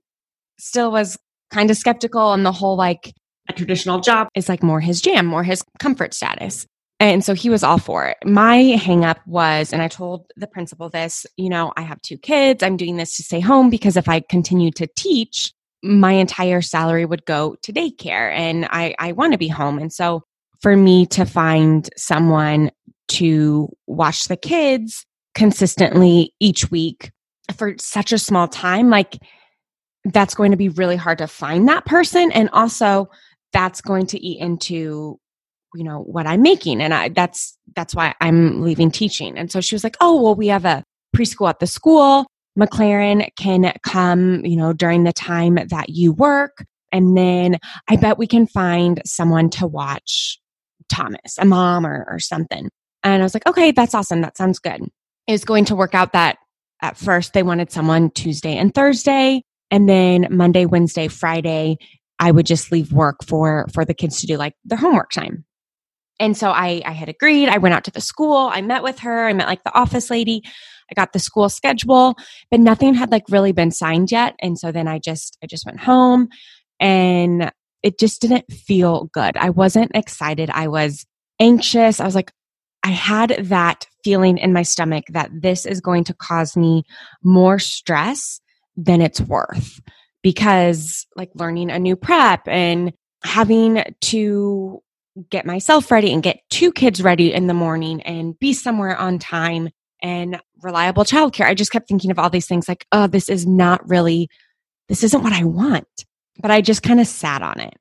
still 0.59 0.91
was 0.91 1.19
kind 1.51 1.71
of 1.71 1.77
skeptical 1.77 2.21
on 2.21 2.43
the 2.43 2.53
whole 2.53 2.77
like 2.77 3.15
a 3.49 3.53
traditional 3.53 4.01
job 4.01 4.29
is 4.35 4.49
like 4.49 4.63
more 4.63 4.81
his 4.81 5.01
jam, 5.01 5.27
more 5.27 5.43
his 5.43 5.65
comfort 5.79 6.15
status. 6.15 6.67
And 7.01 7.25
so 7.25 7.35
he 7.35 7.49
was 7.49 7.63
all 7.63 7.79
for 7.79 8.07
it. 8.07 8.17
My 8.25 8.77
hangup 8.77 9.19
was, 9.25 9.73
and 9.73 9.81
I 9.81 9.89
told 9.89 10.31
the 10.37 10.49
principal 10.49 10.89
this, 10.89 11.27
you 11.37 11.49
know, 11.49 11.73
I 11.77 11.83
have 11.83 12.03
two 12.03 12.19
kids. 12.19 12.63
I'm 12.63 12.77
doing 12.77 12.97
this 12.97 13.17
to 13.17 13.23
stay 13.23 13.41
home 13.41 13.71
because 13.71 13.97
if 13.97 14.09
I 14.09 14.21
continue 14.21 14.73
to 14.73 14.89
teach, 14.97 15.53
my 15.83 16.13
entire 16.13 16.61
salary 16.61 17.05
would 17.05 17.25
go 17.25 17.57
to 17.63 17.73
daycare 17.73 18.33
and 18.33 18.67
I, 18.71 18.95
I 18.99 19.13
want 19.13 19.33
to 19.33 19.39
be 19.39 19.49
home. 19.49 19.79
And 19.79 19.93
so 19.93 20.23
for 20.61 20.77
me 20.77 21.07
to 21.07 21.25
find 21.25 21.89
someone 21.97 22.71
to 23.09 23.69
watch 23.87 24.29
the 24.29 24.37
kids 24.37 25.07
consistently 25.35 26.35
each 26.41 26.71
week 26.71 27.13
for 27.57 27.75
such 27.79 28.13
a 28.13 28.19
small 28.19 28.49
time, 28.49 28.91
like 28.91 29.19
that's 30.05 30.35
going 30.35 30.51
to 30.51 30.57
be 30.57 30.69
really 30.69 30.97
hard 30.97 31.19
to 31.19 31.27
find 31.27 31.69
that 31.69 31.87
person 31.87 32.31
and 32.33 32.51
also 32.53 33.09
that's 33.53 33.81
going 33.81 34.07
to 34.07 34.19
eat 34.25 34.41
into 34.41 35.19
you 35.75 35.85
know 35.85 36.01
what 36.01 36.27
i'm 36.27 36.41
making 36.41 36.81
and 36.81 36.95
i 36.95 37.09
that's 37.11 37.59
that's 37.77 37.95
why 37.95 38.15
i'm 38.21 38.63
leaving 38.63 38.91
teaching 38.91 39.37
and 39.37 39.53
so 39.53 39.61
she 39.61 39.75
was 39.75 39.85
like 39.85 39.97
oh 40.01 40.21
well 40.21 40.35
we 40.35 40.49
have 40.49 40.65
a 40.65 40.83
preschool 41.15 41.49
at 41.49 41.59
the 41.59 41.67
school 41.67 42.27
mclaren 42.59 43.29
can 43.37 43.73
come 43.85 44.45
you 44.45 44.57
know 44.57 44.73
during 44.73 45.05
the 45.05 45.13
time 45.13 45.57
that 45.69 45.89
you 45.89 46.13
work 46.13 46.65
and 46.93 47.17
then 47.17 47.59
i 47.89 47.97
bet 47.97 48.19
we 48.19 48.27
can 48.27 48.47
find 48.47 49.01
someone 49.05 49.49
to 49.51 49.67
watch 49.67 50.39
thomas 50.89 51.37
a 51.39 51.45
mom 51.45 51.87
or, 51.87 52.07
or 52.09 52.19
something 52.19 52.69
and 53.05 53.23
i 53.23 53.25
was 53.25 53.35
like 53.35 53.47
okay 53.47 53.71
that's 53.71 53.95
awesome 53.95 54.21
that 54.21 54.37
sounds 54.37 54.59
good 54.59 54.83
It 55.27 55.33
was 55.33 55.45
going 55.45 55.65
to 55.67 55.77
work 55.77 55.95
out 55.95 56.13
that 56.13 56.39
at 56.83 56.97
first 56.97 57.33
they 57.33 57.43
wanted 57.43 57.71
someone 57.71 58.11
tuesday 58.11 58.57
and 58.57 58.75
thursday 58.75 59.43
And 59.71 59.89
then 59.89 60.27
Monday, 60.31 60.65
Wednesday, 60.65 61.09
Friday, 61.09 61.77
I 62.19 62.31
would 62.31 62.47
just 62.47 62.73
leave 62.73 62.93
work 62.93 63.25
for 63.25 63.67
for 63.73 63.85
the 63.85 63.95
kids 63.95 64.21
to 64.21 64.27
do 64.27 64.37
like 64.37 64.55
their 64.65 64.79
homework 64.79 65.11
time. 65.11 65.45
And 66.19 66.37
so 66.37 66.51
I 66.51 66.83
I 66.85 66.93
had 66.93 67.09
agreed. 67.09 67.49
I 67.49 67.59
went 67.59 67.75
out 67.75 67.85
to 67.85 67.91
the 67.91 68.01
school. 68.01 68.51
I 68.53 68.61
met 68.63 68.83
with 68.83 69.01
her. 69.01 69.27
I 69.29 69.33
met 69.35 69.47
like 69.47 69.63
the 69.65 69.75
office 69.75 70.11
lady. 70.11 70.43
I 70.91 70.95
got 70.95 71.13
the 71.13 71.19
school 71.19 71.49
schedule, 71.49 72.17
but 72.51 72.61
nothing 72.61 72.95
had 72.95 73.11
like 73.11 73.25
really 73.29 73.53
been 73.53 73.71
signed 73.71 74.11
yet. 74.11 74.35
And 74.41 74.59
so 74.59 74.73
then 74.73 74.89
I 74.89 74.99
just 74.99 75.39
I 75.43 75.47
just 75.47 75.67
went 75.67 75.81
home 75.81 76.29
and 76.81 77.51
it 77.83 77.99
just 77.99 78.21
didn't 78.21 78.51
feel 78.53 79.11
good. 79.13 79.37
I 79.37 79.51
wasn't 79.51 79.93
excited. 79.95 80.51
I 80.51 80.69
was 80.69 81.07
anxious. 81.41 82.01
I 82.01 82.05
was 82.05 82.15
like 82.15 82.33
I 82.85 82.91
had 82.91 83.31
that 83.41 83.87
feeling 84.05 84.39
in 84.39 84.53
my 84.53 84.63
stomach 84.63 85.05
that 85.11 85.31
this 85.33 85.67
is 85.67 85.81
going 85.81 86.05
to 86.05 86.15
cause 86.15 86.57
me 86.57 86.85
more 87.23 87.59
stress 87.59 88.41
than 88.77 89.03
it's 89.03 89.21
worth 89.21 89.81
because 90.23 91.07
like 91.17 91.31
learning 91.35 91.71
a 91.71 91.79
new 91.79 91.97
prep 91.97 92.47
and 92.47 92.93
having 93.25 93.83
to 94.01 94.81
get 95.31 95.45
myself 95.45 95.91
ready 95.91 96.13
and 96.13 96.23
get 96.23 96.41
two 96.51 96.73
kids 96.73 97.03
ready 97.03 97.33
in 97.33 97.49
the 97.49 97.55
morning 97.55 98.01
and 98.03 98.39
be 98.39 98.53
somewhere 98.53 98.97
on 98.97 99.19
time 99.19 99.69
and 100.03 100.41
reliable 100.63 101.05
childcare. 101.05 101.47
I 101.47 101.55
just 101.55 101.73
kept 101.73 101.89
thinking 101.89 102.11
of 102.11 102.19
all 102.19 102.31
these 102.31 102.47
things 102.47 102.69
like, 102.69 102.87
oh, 102.93 103.07
this 103.07 103.29
is 103.29 103.47
not 103.47 103.89
really, 103.89 104.29
this 104.89 105.05
isn't 105.05 105.23
what 105.23 105.33
I 105.33 105.45
want. 105.45 105.87
But 106.41 106.51
I 106.51 106.61
just 106.61 106.83
kind 106.83 107.01
of 107.01 107.07
sat 107.07 107.43
on 107.43 107.59
it. 107.61 107.75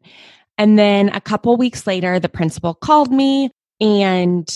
And 0.58 0.80
then 0.80 1.10
a 1.10 1.22
couple 1.22 1.56
weeks 1.58 1.86
later, 1.86 2.20
the 2.20 2.30
principal 2.30 2.74
called 2.74 3.12
me. 3.12 3.52
And 3.80 4.48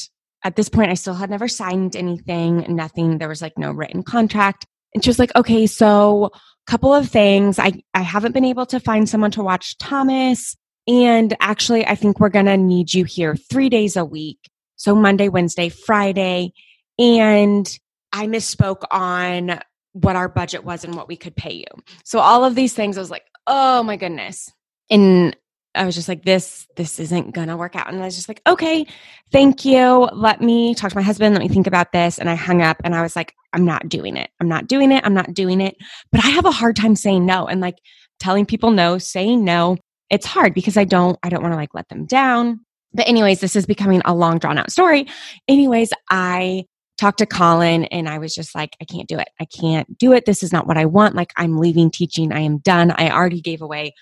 at 0.43 0.55
this 0.55 0.69
point, 0.69 0.89
I 0.89 0.95
still 0.95 1.13
had 1.13 1.29
never 1.29 1.47
signed 1.47 1.95
anything, 1.95 2.65
nothing. 2.67 3.19
There 3.19 3.29
was 3.29 3.41
like 3.41 3.57
no 3.57 3.71
written 3.71 4.01
contract. 4.01 4.65
And 4.93 5.03
she 5.03 5.09
was 5.09 5.19
like, 5.19 5.35
okay, 5.35 5.67
so 5.67 6.31
a 6.33 6.71
couple 6.71 6.93
of 6.93 7.09
things. 7.09 7.59
I, 7.59 7.73
I 7.93 8.01
haven't 8.01 8.33
been 8.33 8.45
able 8.45 8.65
to 8.67 8.79
find 8.79 9.07
someone 9.07 9.31
to 9.31 9.43
watch 9.43 9.77
Thomas. 9.77 10.57
And 10.87 11.35
actually, 11.39 11.85
I 11.85 11.93
think 11.93 12.19
we're 12.19 12.29
going 12.29 12.47
to 12.47 12.57
need 12.57 12.93
you 12.93 13.05
here 13.05 13.35
three 13.35 13.69
days 13.69 13.95
a 13.95 14.03
week. 14.03 14.39
So 14.77 14.95
Monday, 14.95 15.29
Wednesday, 15.29 15.69
Friday. 15.69 16.53
And 16.97 17.71
I 18.11 18.27
misspoke 18.27 18.83
on 18.91 19.59
what 19.93 20.15
our 20.15 20.29
budget 20.29 20.63
was 20.63 20.83
and 20.83 20.95
what 20.95 21.07
we 21.07 21.17
could 21.17 21.35
pay 21.35 21.53
you. 21.53 21.83
So 22.05 22.19
all 22.19 22.45
of 22.45 22.55
these 22.55 22.73
things, 22.73 22.97
I 22.97 23.01
was 23.01 23.11
like, 23.11 23.25
oh 23.47 23.83
my 23.83 23.97
goodness. 23.97 24.51
And 24.89 25.35
I 25.73 25.85
was 25.85 25.95
just 25.95 26.09
like, 26.09 26.25
this, 26.25 26.67
this 26.75 26.99
isn't 26.99 27.33
gonna 27.33 27.55
work 27.55 27.75
out. 27.75 27.91
And 27.91 28.01
I 28.01 28.05
was 28.05 28.15
just 28.15 28.27
like, 28.27 28.41
okay, 28.45 28.85
thank 29.31 29.63
you. 29.63 30.09
Let 30.13 30.41
me 30.41 30.75
talk 30.75 30.91
to 30.91 30.97
my 30.97 31.01
husband. 31.01 31.33
Let 31.33 31.41
me 31.41 31.47
think 31.47 31.67
about 31.67 31.91
this. 31.93 32.17
And 32.17 32.29
I 32.29 32.35
hung 32.35 32.61
up 32.61 32.77
and 32.83 32.93
I 32.93 33.01
was 33.01 33.15
like, 33.15 33.33
I'm 33.53 33.65
not 33.65 33.87
doing 33.87 34.17
it. 34.17 34.29
I'm 34.39 34.49
not 34.49 34.67
doing 34.67 34.91
it. 34.91 35.05
I'm 35.05 35.13
not 35.13 35.33
doing 35.33 35.61
it. 35.61 35.75
But 36.11 36.23
I 36.23 36.29
have 36.29 36.45
a 36.45 36.51
hard 36.51 36.75
time 36.75 36.95
saying 36.95 37.25
no 37.25 37.47
and 37.47 37.61
like 37.61 37.77
telling 38.19 38.45
people 38.45 38.71
no, 38.71 38.97
saying 38.97 39.43
no. 39.43 39.77
It's 40.09 40.25
hard 40.25 40.53
because 40.53 40.75
I 40.75 40.83
don't, 40.83 41.17
I 41.23 41.29
don't 41.29 41.41
want 41.41 41.53
to 41.53 41.57
like 41.57 41.73
let 41.73 41.87
them 41.87 42.05
down. 42.05 42.59
But 42.93 43.07
anyways, 43.07 43.39
this 43.39 43.55
is 43.55 43.65
becoming 43.65 44.01
a 44.03 44.13
long 44.13 44.39
drawn 44.39 44.57
out 44.57 44.71
story. 44.71 45.07
Anyways, 45.47 45.91
I 46.09 46.65
talked 46.97 47.19
to 47.19 47.25
Colin 47.25 47.85
and 47.85 48.07
I 48.07 48.19
was 48.19 48.33
just 48.35 48.53
like, 48.53 48.75
I 48.81 48.85
can't 48.85 49.07
do 49.07 49.17
it. 49.17 49.29
I 49.39 49.45
can't 49.45 49.97
do 49.97 50.13
it. 50.13 50.25
This 50.25 50.43
is 50.43 50.53
not 50.53 50.67
what 50.67 50.77
I 50.77 50.85
want. 50.85 51.15
Like, 51.15 51.33
I'm 51.37 51.57
leaving 51.57 51.89
teaching. 51.89 52.31
I 52.31 52.41
am 52.41 52.59
done. 52.59 52.91
I 52.91 53.09
already 53.09 53.41
gave 53.41 53.61
away 53.61 53.93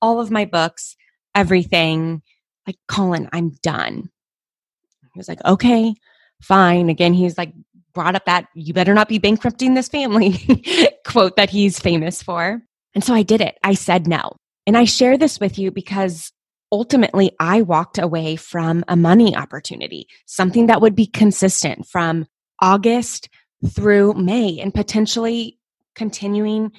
all 0.00 0.20
of 0.20 0.30
my 0.30 0.44
books 0.44 0.96
everything. 1.34 2.22
Like, 2.66 2.76
Colin, 2.88 3.28
I'm 3.32 3.50
done. 3.62 4.10
He 5.12 5.18
was 5.18 5.28
like, 5.28 5.44
okay, 5.44 5.94
fine. 6.42 6.88
Again, 6.88 7.14
he's 7.14 7.38
like, 7.38 7.52
brought 7.92 8.16
up 8.16 8.24
that 8.26 8.46
you 8.54 8.74
better 8.74 8.92
not 8.92 9.08
be 9.08 9.18
bankrupting 9.18 9.74
this 9.74 9.88
family 9.88 10.36
quote 11.06 11.36
that 11.36 11.50
he's 11.50 11.78
famous 11.78 12.22
for. 12.22 12.60
And 12.94 13.04
so 13.04 13.14
I 13.14 13.22
did 13.22 13.40
it. 13.40 13.56
I 13.62 13.74
said 13.74 14.06
no. 14.06 14.32
And 14.66 14.76
I 14.76 14.84
share 14.84 15.16
this 15.16 15.40
with 15.40 15.58
you 15.58 15.70
because 15.70 16.32
ultimately 16.72 17.30
I 17.38 17.62
walked 17.62 17.98
away 17.98 18.36
from 18.36 18.84
a 18.88 18.96
money 18.96 19.36
opportunity, 19.36 20.08
something 20.26 20.66
that 20.66 20.80
would 20.80 20.96
be 20.96 21.06
consistent 21.06 21.86
from 21.86 22.26
August 22.64 23.28
through 23.68 24.14
May 24.14 24.58
and 24.58 24.72
potentially 24.72 25.58
continuing 25.94 26.72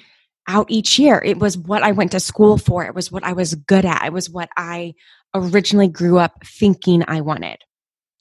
out 0.48 0.66
each 0.68 0.98
year. 0.98 1.22
It 1.24 1.38
was 1.38 1.56
what 1.56 1.84
I 1.84 1.92
went 1.92 2.10
to 2.10 2.20
school 2.20 2.58
for. 2.58 2.84
It 2.84 2.94
was 2.94 3.12
what 3.12 3.22
I 3.22 3.32
was 3.32 3.54
good 3.54 3.84
at. 3.84 4.04
It 4.04 4.12
was 4.12 4.28
what 4.28 4.48
I 4.56 4.94
originally 5.32 5.86
grew 5.86 6.18
up 6.18 6.44
thinking 6.44 7.04
I 7.06 7.20
wanted. 7.20 7.58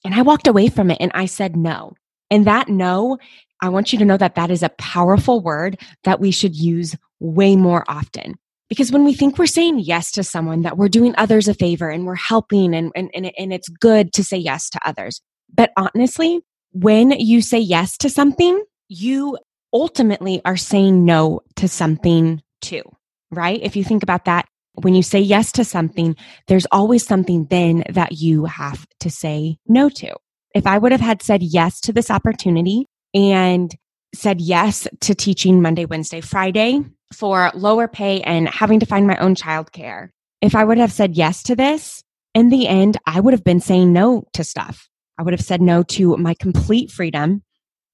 And 0.03 0.13
I 0.13 0.21
walked 0.21 0.47
away 0.47 0.69
from 0.69 0.91
it 0.91 0.99
and 1.01 1.11
I 1.15 1.25
said 1.25 1.55
no. 1.55 1.93
And 2.29 2.45
that 2.45 2.69
no, 2.69 3.17
I 3.61 3.69
want 3.69 3.91
you 3.91 3.97
to 3.97 4.05
know 4.05 4.17
that 4.17 4.35
that 4.35 4.51
is 4.51 4.61
a 4.61 4.69
powerful 4.69 5.41
word 5.41 5.79
that 6.03 6.19
we 6.19 6.29
should 6.29 6.55
use 6.55 6.95
way 7.19 7.55
more 7.55 7.83
often. 7.87 8.35
Because 8.69 8.91
when 8.91 9.05
we 9.05 9.13
think 9.13 9.39
we're 9.39 9.47
saying 9.47 9.79
yes 9.79 10.11
to 10.11 10.23
someone, 10.23 10.61
that 10.61 10.77
we're 10.77 10.87
doing 10.87 11.15
others 11.17 11.47
a 11.47 11.55
favor 11.55 11.89
and 11.89 12.05
we're 12.05 12.13
helping 12.13 12.75
and, 12.75 12.91
and, 12.95 13.09
and, 13.15 13.53
it's 13.53 13.69
good 13.69 14.13
to 14.13 14.23
say 14.23 14.37
yes 14.37 14.69
to 14.71 14.79
others. 14.87 15.21
But 15.53 15.71
honestly, 15.77 16.41
when 16.75 17.11
you 17.11 17.41
say 17.41 17.57
yes 17.57 17.97
to 17.99 18.09
something, 18.09 18.61
you 18.89 19.37
ultimately 19.71 20.41
are 20.43 20.57
saying 20.57 21.05
no 21.05 21.39
to 21.55 21.69
something 21.69 22.41
too, 22.61 22.83
right? 23.31 23.61
If 23.63 23.77
you 23.77 23.83
think 23.85 24.03
about 24.03 24.25
that, 24.25 24.45
when 24.73 24.93
you 24.93 25.01
say 25.01 25.21
yes 25.21 25.53
to 25.53 25.63
something, 25.63 26.17
there's 26.47 26.67
always 26.73 27.07
something 27.07 27.45
then 27.49 27.85
that 27.89 28.11
you 28.11 28.43
have 28.43 28.85
to 28.99 29.09
say 29.09 29.57
no 29.65 29.87
to. 29.87 30.13
If 30.53 30.67
I 30.67 30.77
would 30.77 30.91
have 30.91 30.99
had 30.99 31.21
said 31.21 31.41
yes 31.41 31.79
to 31.81 31.93
this 31.93 32.11
opportunity 32.11 32.87
and 33.13 33.73
said 34.13 34.41
yes 34.41 34.85
to 34.99 35.15
teaching 35.15 35.61
Monday, 35.61 35.85
Wednesday, 35.85 36.19
Friday 36.19 36.83
for 37.13 37.51
lower 37.53 37.87
pay 37.87 38.19
and 38.21 38.49
having 38.49 38.81
to 38.81 38.85
find 38.85 39.07
my 39.07 39.15
own 39.17 39.35
childcare, 39.35 40.09
if 40.41 40.55
I 40.55 40.65
would 40.65 40.77
have 40.77 40.91
said 40.91 41.15
yes 41.15 41.41
to 41.43 41.55
this, 41.55 42.03
in 42.33 42.49
the 42.49 42.67
end, 42.67 42.97
I 43.05 43.21
would 43.21 43.33
have 43.33 43.45
been 43.45 43.61
saying 43.61 43.93
no 43.93 44.25
to 44.33 44.43
stuff. 44.43 44.89
I 45.17 45.23
would 45.23 45.33
have 45.33 45.41
said 45.41 45.61
no 45.61 45.83
to 45.83 46.17
my 46.17 46.33
complete 46.33 46.91
freedom 46.91 47.41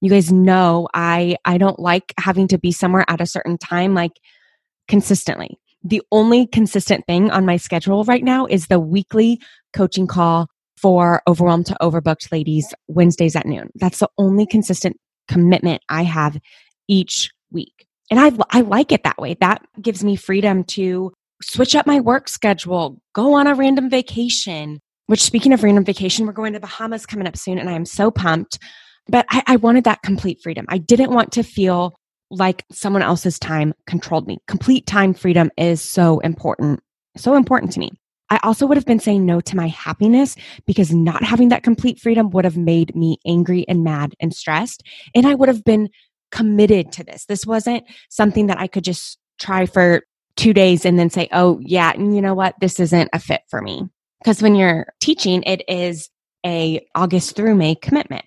you 0.02 0.10
guys 0.10 0.32
know 0.32 0.88
I 0.92 1.36
I 1.44 1.56
don't 1.56 1.78
like 1.78 2.12
having 2.18 2.48
to 2.48 2.58
be 2.58 2.72
somewhere 2.72 3.04
at 3.08 3.20
a 3.20 3.26
certain 3.26 3.56
time 3.56 3.94
like 3.94 4.12
consistently. 4.88 5.56
The 5.84 6.02
only 6.10 6.48
consistent 6.48 7.06
thing 7.06 7.30
on 7.30 7.46
my 7.46 7.56
schedule 7.56 8.04
right 8.04 8.24
now 8.24 8.46
is 8.46 8.66
the 8.66 8.80
weekly 8.80 9.40
coaching 9.72 10.08
call 10.08 10.48
for 10.76 11.22
overwhelmed 11.28 11.66
to 11.66 11.76
overbooked 11.80 12.32
ladies 12.32 12.74
Wednesdays 12.88 13.36
at 13.36 13.46
noon. 13.46 13.70
That's 13.76 14.00
the 14.00 14.08
only 14.18 14.44
consistent 14.44 14.96
commitment 15.28 15.82
I 15.88 16.02
have 16.02 16.36
each 16.88 17.30
week. 17.52 17.86
And 18.10 18.18
I 18.18 18.32
I 18.50 18.62
like 18.62 18.90
it 18.90 19.04
that 19.04 19.18
way. 19.18 19.36
That 19.40 19.62
gives 19.80 20.02
me 20.02 20.16
freedom 20.16 20.64
to 20.64 21.12
switch 21.42 21.76
up 21.76 21.86
my 21.86 22.00
work 22.00 22.28
schedule, 22.28 23.00
go 23.14 23.34
on 23.34 23.46
a 23.46 23.54
random 23.54 23.88
vacation. 23.88 24.80
Which 25.06 25.22
speaking 25.22 25.52
of 25.52 25.62
random 25.62 25.84
vacation, 25.84 26.26
we're 26.26 26.32
going 26.32 26.52
to 26.52 26.60
Bahamas 26.60 27.06
coming 27.06 27.26
up 27.26 27.36
soon 27.36 27.58
and 27.58 27.68
I 27.68 27.72
am 27.72 27.84
so 27.84 28.10
pumped. 28.10 28.58
But 29.08 29.26
I, 29.30 29.42
I 29.46 29.56
wanted 29.56 29.84
that 29.84 30.02
complete 30.02 30.40
freedom. 30.42 30.64
I 30.68 30.78
didn't 30.78 31.10
want 31.10 31.32
to 31.32 31.42
feel 31.42 31.94
like 32.30 32.64
someone 32.72 33.02
else's 33.02 33.38
time 33.38 33.74
controlled 33.86 34.26
me. 34.26 34.38
Complete 34.46 34.86
time 34.86 35.12
freedom 35.12 35.50
is 35.58 35.82
so 35.82 36.20
important, 36.20 36.80
so 37.16 37.34
important 37.34 37.72
to 37.72 37.80
me. 37.80 37.90
I 38.30 38.40
also 38.42 38.66
would 38.66 38.78
have 38.78 38.86
been 38.86 38.98
saying 38.98 39.26
no 39.26 39.42
to 39.42 39.56
my 39.56 39.66
happiness 39.68 40.36
because 40.64 40.90
not 40.90 41.22
having 41.22 41.50
that 41.50 41.62
complete 41.62 42.00
freedom 42.00 42.30
would 42.30 42.46
have 42.46 42.56
made 42.56 42.96
me 42.96 43.18
angry 43.26 43.66
and 43.68 43.84
mad 43.84 44.14
and 44.20 44.32
stressed. 44.32 44.82
And 45.14 45.26
I 45.26 45.34
would 45.34 45.48
have 45.48 45.64
been 45.64 45.90
committed 46.30 46.92
to 46.92 47.04
this. 47.04 47.26
This 47.26 47.44
wasn't 47.44 47.84
something 48.08 48.46
that 48.46 48.58
I 48.58 48.68
could 48.68 48.84
just 48.84 49.18
try 49.38 49.66
for 49.66 50.02
two 50.36 50.54
days 50.54 50.86
and 50.86 50.98
then 50.98 51.10
say, 51.10 51.28
oh, 51.32 51.60
yeah, 51.62 51.92
and 51.92 52.16
you 52.16 52.22
know 52.22 52.32
what? 52.32 52.54
This 52.58 52.80
isn't 52.80 53.10
a 53.12 53.18
fit 53.18 53.42
for 53.50 53.60
me. 53.60 53.82
Because 54.22 54.42
when 54.42 54.54
you're 54.54 54.86
teaching, 55.00 55.42
it 55.42 55.62
is 55.68 56.08
a 56.44 56.86
August 56.94 57.34
through 57.36 57.54
May 57.54 57.74
commitment. 57.74 58.24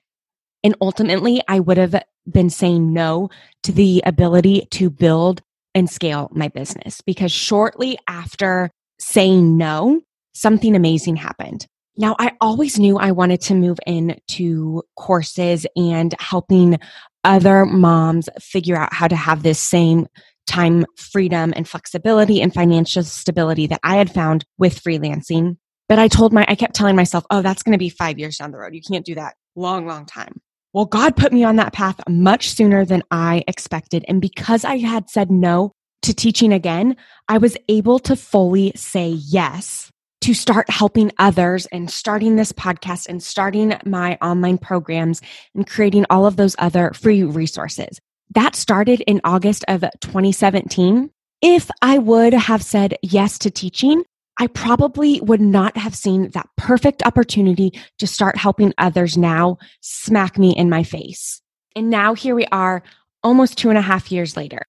And 0.64 0.75
ultimately, 0.82 1.42
I 1.48 1.60
would 1.60 1.78
have 1.78 2.04
been 2.30 2.50
saying 2.50 2.92
no 2.92 3.30
to 3.64 3.72
the 3.72 4.02
ability 4.06 4.68
to 4.72 4.90
build 4.90 5.42
and 5.74 5.90
scale 5.90 6.30
my 6.34 6.48
business 6.48 7.02
because 7.02 7.32
shortly 7.32 7.98
after 8.08 8.72
saying 9.00 9.58
no, 9.58 10.02
something 10.34 10.75
amazing 10.75 11.18
happened. 11.18 11.68
Now, 11.98 12.16
I 12.20 12.34
always 12.42 12.78
knew 12.78 12.98
I 12.98 13.12
wanted 13.12 13.42
to 13.42 13.56
move 13.56 13.78
into 13.86 14.84
courses 14.98 15.66
and 15.75 16.14
helping 16.20 16.78
other 17.24 17.66
moms 17.66 18.28
figure 18.40 18.75
out 18.75 18.94
how 18.94 19.08
to 19.08 19.16
have 19.16 19.44
this 19.44 19.60
same 19.60 20.08
time 20.48 20.86
freedom 20.98 21.54
and 21.56 21.68
flexibility 21.68 22.42
and 22.42 22.54
financial 22.54 23.04
stability 23.04 23.68
that 23.68 23.80
I 23.84 23.96
had 23.96 24.12
found 24.12 24.46
with 24.58 24.82
freelancing. 24.84 25.58
But 25.88 26.00
I 26.00 26.08
told 26.08 26.34
my, 26.34 26.46
I 26.48 26.56
kept 26.56 26.75
telling 26.75 26.96
myself, 26.96 27.25
oh, 27.30 27.42
that's 27.42 27.63
going 27.63 27.74
to 27.74 27.77
be 27.77 27.89
five 27.89 28.18
years 28.18 28.38
down 28.38 28.51
the 28.51 28.58
road. 28.58 28.74
You 28.74 28.82
can't 28.82 29.06
do 29.06 29.15
that 29.15 29.36
long, 29.56 29.86
long 29.86 30.06
time. 30.06 30.42
Well, 30.74 30.86
God 30.86 31.15
put 31.15 31.32
me 31.32 31.44
on 31.44 31.56
that 31.56 31.74
path 31.74 32.00
much 32.10 32.50
sooner 32.50 32.84
than 32.84 33.04
I 33.12 33.44
expected. 33.48 34.04
And 34.08 34.20
because 34.20 34.65
I 34.65 34.77
had 34.77 35.10
said 35.10 35.32
no 35.32 35.72
to 36.01 36.13
teaching 36.13 36.51
again, 36.51 36.98
I 37.30 37.38
was 37.38 37.56
able 37.70 38.00
to 38.00 38.15
fully 38.15 38.74
say 38.75 39.10
yes 39.10 39.89
to 40.22 40.34
start 40.34 40.70
helping 40.70 41.12
others 41.20 41.68
and 41.68 41.89
starting 41.89 42.36
this 42.36 42.51
podcast 42.51 43.08
and 43.08 43.22
starting 43.22 43.75
my 43.86 44.18
online 44.22 44.58
programs 44.58 45.22
and 45.54 45.68
creating 45.68 46.06
all 46.10 46.25
of 46.25 46.36
those 46.36 46.56
other 46.58 46.92
free 46.94 47.24
resources. 47.24 48.00
That 48.34 48.56
started 48.56 49.01
in 49.01 49.22
August 49.24 49.63
of 49.68 49.82
2017. 50.01 51.12
if 51.42 51.70
I 51.82 52.00
would 52.00 52.34
have 52.34 52.63
said 52.63 52.98
yes 53.04 53.38
to 53.39 53.51
teaching, 53.51 54.04
I 54.38 54.48
probably 54.48 55.22
would 55.22 55.42
not 55.42 55.77
have 55.77 55.96
seen 55.96 56.30
that 56.32 56.50
perfect 56.58 57.04
opportunity 57.04 57.72
to 58.00 58.08
start 58.08 58.38
helping 58.38 58.74
others 58.77 59.18
now 59.18 59.58
smack 59.82 60.38
me 60.38 60.56
in 60.56 60.70
my 60.70 60.84
face. 60.84 61.42
And 61.75 61.89
now 61.89 62.13
here 62.13 62.36
we 62.36 62.46
are, 62.51 62.84
almost 63.24 63.58
two 63.58 63.70
and 63.70 63.77
a 63.77 63.82
half 63.82 64.12
years 64.12 64.38
later. 64.38 64.65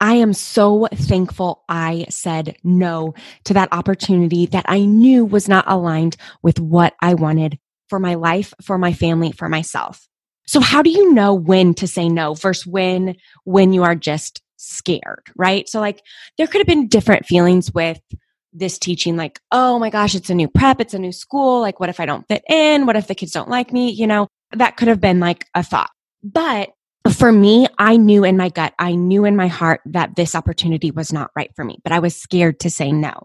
I 0.00 0.14
am 0.14 0.32
so 0.32 0.88
thankful 0.92 1.64
I 1.68 2.06
said 2.10 2.56
no 2.62 3.14
to 3.44 3.54
that 3.54 3.72
opportunity 3.72 4.46
that 4.46 4.66
I 4.68 4.80
knew 4.80 5.24
was 5.24 5.48
not 5.48 5.64
aligned 5.66 6.16
with 6.42 6.60
what 6.60 6.94
I 7.00 7.14
wanted 7.14 7.58
for 7.88 7.98
my 7.98 8.14
life, 8.14 8.52
for 8.62 8.76
my 8.76 8.92
family, 8.92 9.32
for 9.32 9.48
myself. 9.48 10.06
So 10.46 10.60
how 10.60 10.82
do 10.82 10.90
you 10.90 11.14
know 11.14 11.32
when 11.32 11.72
to 11.74 11.86
say 11.86 12.08
no 12.08 12.34
versus 12.34 12.66
when, 12.66 13.16
when 13.44 13.72
you 13.72 13.82
are 13.82 13.94
just 13.94 14.42
scared, 14.56 15.22
right? 15.36 15.68
So 15.68 15.80
like 15.80 16.02
there 16.36 16.46
could 16.46 16.58
have 16.58 16.66
been 16.66 16.88
different 16.88 17.26
feelings 17.26 17.72
with 17.72 18.00
this 18.54 18.78
teaching 18.78 19.16
like, 19.16 19.40
oh 19.50 19.78
my 19.78 19.90
gosh, 19.90 20.14
it's 20.14 20.30
a 20.30 20.34
new 20.34 20.48
prep, 20.48 20.80
it's 20.80 20.94
a 20.94 20.98
new 20.98 21.12
school. 21.12 21.60
Like, 21.60 21.80
what 21.80 21.88
if 21.88 22.00
I 22.00 22.06
don't 22.06 22.26
fit 22.28 22.44
in? 22.48 22.86
What 22.86 22.96
if 22.96 23.08
the 23.08 23.14
kids 23.14 23.32
don't 23.32 23.50
like 23.50 23.72
me? 23.72 23.90
You 23.90 24.06
know, 24.06 24.28
that 24.52 24.76
could 24.76 24.88
have 24.88 25.00
been 25.00 25.20
like 25.20 25.46
a 25.54 25.62
thought. 25.62 25.90
But 26.22 26.70
for 27.12 27.32
me, 27.32 27.66
I 27.78 27.96
knew 27.96 28.24
in 28.24 28.36
my 28.36 28.48
gut, 28.48 28.72
I 28.78 28.94
knew 28.94 29.24
in 29.24 29.36
my 29.36 29.48
heart 29.48 29.80
that 29.84 30.16
this 30.16 30.34
opportunity 30.34 30.90
was 30.90 31.12
not 31.12 31.30
right 31.36 31.50
for 31.54 31.64
me, 31.64 31.78
but 31.84 31.92
I 31.92 31.98
was 31.98 32.16
scared 32.16 32.60
to 32.60 32.70
say 32.70 32.92
no. 32.92 33.24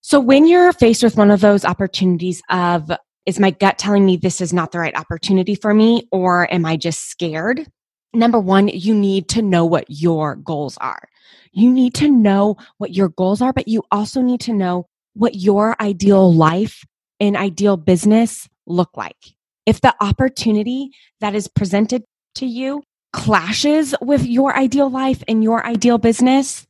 So 0.00 0.18
when 0.18 0.46
you're 0.46 0.72
faced 0.72 1.02
with 1.02 1.18
one 1.18 1.30
of 1.30 1.42
those 1.42 1.64
opportunities 1.64 2.40
of, 2.48 2.90
is 3.26 3.38
my 3.38 3.50
gut 3.50 3.76
telling 3.76 4.06
me 4.06 4.16
this 4.16 4.40
is 4.40 4.52
not 4.52 4.72
the 4.72 4.78
right 4.78 4.96
opportunity 4.96 5.54
for 5.54 5.74
me, 5.74 6.08
or 6.10 6.50
am 6.52 6.64
I 6.64 6.78
just 6.78 7.10
scared? 7.10 7.70
Number 8.14 8.40
one, 8.40 8.68
you 8.68 8.94
need 8.94 9.28
to 9.30 9.42
know 9.42 9.66
what 9.66 9.84
your 9.88 10.36
goals 10.36 10.78
are. 10.78 11.06
You 11.52 11.70
need 11.72 11.94
to 11.94 12.10
know 12.10 12.56
what 12.78 12.94
your 12.94 13.08
goals 13.08 13.42
are, 13.42 13.52
but 13.52 13.68
you 13.68 13.82
also 13.90 14.22
need 14.22 14.40
to 14.42 14.52
know 14.52 14.86
what 15.14 15.34
your 15.36 15.80
ideal 15.80 16.32
life 16.32 16.84
and 17.18 17.36
ideal 17.36 17.76
business 17.76 18.48
look 18.66 18.96
like. 18.96 19.34
If 19.66 19.80
the 19.80 19.94
opportunity 20.00 20.90
that 21.20 21.34
is 21.34 21.48
presented 21.48 22.04
to 22.36 22.46
you 22.46 22.82
clashes 23.12 23.94
with 24.00 24.24
your 24.24 24.56
ideal 24.56 24.88
life 24.88 25.22
and 25.28 25.42
your 25.42 25.64
ideal 25.66 25.98
business, 25.98 26.66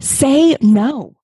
say 0.00 0.56
no. 0.60 1.14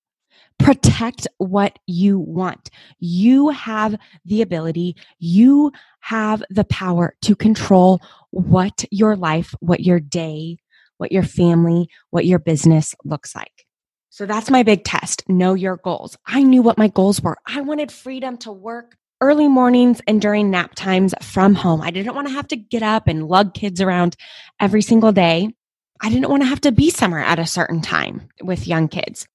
Protect 0.57 1.25
what 1.37 1.79
you 1.87 2.19
want. 2.19 2.69
You 2.99 3.49
have 3.49 3.95
the 4.25 4.41
ability, 4.41 4.97
you 5.19 5.71
have 6.01 6.43
the 6.49 6.65
power 6.65 7.15
to 7.21 7.35
control 7.35 8.01
what 8.31 8.83
your 8.91 9.15
life, 9.15 9.55
what 9.61 9.79
your 9.79 10.01
day, 10.01 10.57
what 10.99 11.11
your 11.11 11.23
family, 11.23 11.89
what 12.11 12.25
your 12.25 12.39
business 12.39 12.93
looks 13.03 13.35
like. 13.35 13.65
So 14.09 14.25
that's 14.25 14.51
my 14.51 14.63
big 14.63 14.83
test. 14.83 15.27
Know 15.27 15.53
your 15.53 15.77
goals. 15.77 16.17
I 16.25 16.43
knew 16.43 16.61
what 16.61 16.77
my 16.77 16.87
goals 16.87 17.21
were. 17.21 17.37
I 17.47 17.61
wanted 17.61 17.91
freedom 17.91 18.37
to 18.39 18.51
work 18.51 18.95
early 19.21 19.47
mornings 19.47 20.01
and 20.07 20.21
during 20.21 20.51
nap 20.51 20.75
times 20.75 21.13
from 21.21 21.55
home. 21.55 21.81
I 21.81 21.91
didn't 21.91 22.15
want 22.15 22.27
to 22.27 22.33
have 22.33 22.47
to 22.49 22.55
get 22.55 22.83
up 22.83 23.07
and 23.07 23.27
lug 23.27 23.53
kids 23.53 23.81
around 23.81 24.15
every 24.59 24.81
single 24.81 25.11
day. 25.11 25.49
I 26.01 26.09
didn't 26.09 26.29
want 26.29 26.43
to 26.43 26.47
have 26.47 26.61
to 26.61 26.71
be 26.71 26.89
somewhere 26.89 27.23
at 27.23 27.39
a 27.39 27.47
certain 27.47 27.81
time 27.81 28.29
with 28.41 28.67
young 28.67 28.87
kids. 28.87 29.27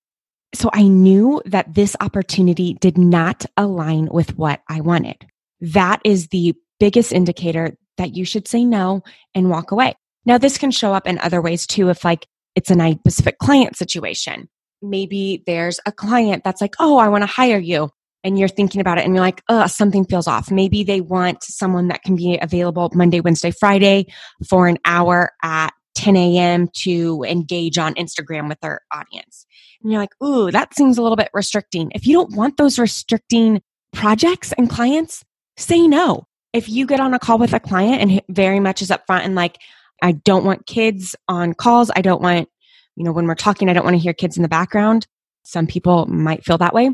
So 0.55 0.71
I 0.73 0.85
knew 0.85 1.43
that 1.47 1.75
this 1.75 1.97
opportunity 2.01 2.75
did 2.75 2.97
not 2.97 3.45
align 3.57 4.09
with 4.11 4.39
what 4.39 4.63
I 4.69 4.81
wanted. 4.81 5.27
That 5.61 6.01
is 6.05 6.29
the 6.29 6.55
biggest 6.79 7.13
indicator 7.13 7.77
that 7.99 8.17
you 8.17 8.25
should 8.25 8.49
say 8.49 8.65
no 8.65 9.03
and 9.35 9.51
walk 9.51 9.71
away. 9.71 9.95
Now, 10.27 10.39
this 10.39 10.59
can 10.59 10.71
show 10.71 10.95
up 10.95 11.07
in 11.07 11.19
other 11.19 11.41
ways 11.41 11.67
too, 11.67 11.89
if 11.89 12.05
like 12.05 12.27
it's 12.55 12.71
a 12.71 12.99
specific 13.01 13.39
client 13.39 13.77
situation. 13.77 14.49
Maybe 14.81 15.43
there's 15.47 15.81
a 15.87 15.93
client 15.93 16.45
that's 16.45 16.61
like, 16.61 16.75
oh, 16.79 16.99
I 16.99 17.09
want 17.09 17.23
to 17.23 17.27
hire 17.27 17.59
you. 17.59 17.91
And 18.23 18.39
you're 18.39 18.49
thinking 18.49 18.81
about 18.81 18.97
it 18.99 19.05
and 19.05 19.15
you're 19.15 19.25
like, 19.25 19.43
oh, 19.49 19.67
something 19.67 20.07
feels 20.07 20.27
off. 20.27 20.51
Maybe 20.51 20.83
they 20.83 21.01
want 21.03 21.43
someone 21.43 21.89
that 21.89 22.03
can 22.03 22.17
be 22.17 22.39
available 22.41 22.91
Monday, 22.95 23.21
Wednesday, 23.21 23.51
Friday 23.51 24.07
for 24.49 24.67
an 24.67 24.79
hour 24.87 25.33
at 25.43 25.73
10 25.97 26.17
a.m. 26.17 26.69
to 26.83 27.23
engage 27.29 27.77
on 27.77 27.95
Instagram 27.95 28.49
with 28.49 28.59
their 28.61 28.81
audience. 28.93 29.47
And 29.83 29.93
you're 29.93 30.01
like, 30.01 30.15
ooh, 30.23 30.51
that 30.51 30.75
seems 30.75 30.97
a 30.97 31.03
little 31.03 31.17
bit 31.17 31.29
restricting. 31.35 31.93
If 31.95 32.07
you 32.07 32.15
don't 32.15 32.35
want 32.35 32.57
those 32.57 32.79
restricting 32.79 33.61
projects 33.93 34.53
and 34.53 34.71
clients, 34.71 35.23
say 35.57 35.87
no. 35.87 36.25
If 36.53 36.69
you 36.69 36.87
get 36.87 37.01
on 37.01 37.15
a 37.15 37.19
call 37.19 37.39
with 37.39 37.53
a 37.53 37.61
client 37.61 38.01
and 38.01 38.23
very 38.29 38.61
much 38.61 38.81
is 38.81 38.91
upfront 38.91 39.25
and 39.25 39.35
like, 39.35 39.59
I 40.03 40.13
don't 40.13 40.45
want 40.45 40.67
kids 40.67 41.17
on 41.29 41.55
calls. 41.55 41.91
I 41.95 42.03
don't 42.03 42.23
want, 42.23 42.49
you 42.97 43.05
know, 43.05 43.13
when 43.13 43.27
we're 43.27 43.35
talking, 43.35 43.69
I 43.69 43.73
don't 43.73 43.85
want 43.85 43.95
to 43.95 44.03
hear 44.03 44.13
kids 44.13 44.37
in 44.37 44.43
the 44.43 44.49
background. 44.49 45.07
Some 45.45 45.67
people 45.67 46.07
might 46.07 46.45
feel 46.45 46.59
that 46.59 46.75
way. 46.75 46.91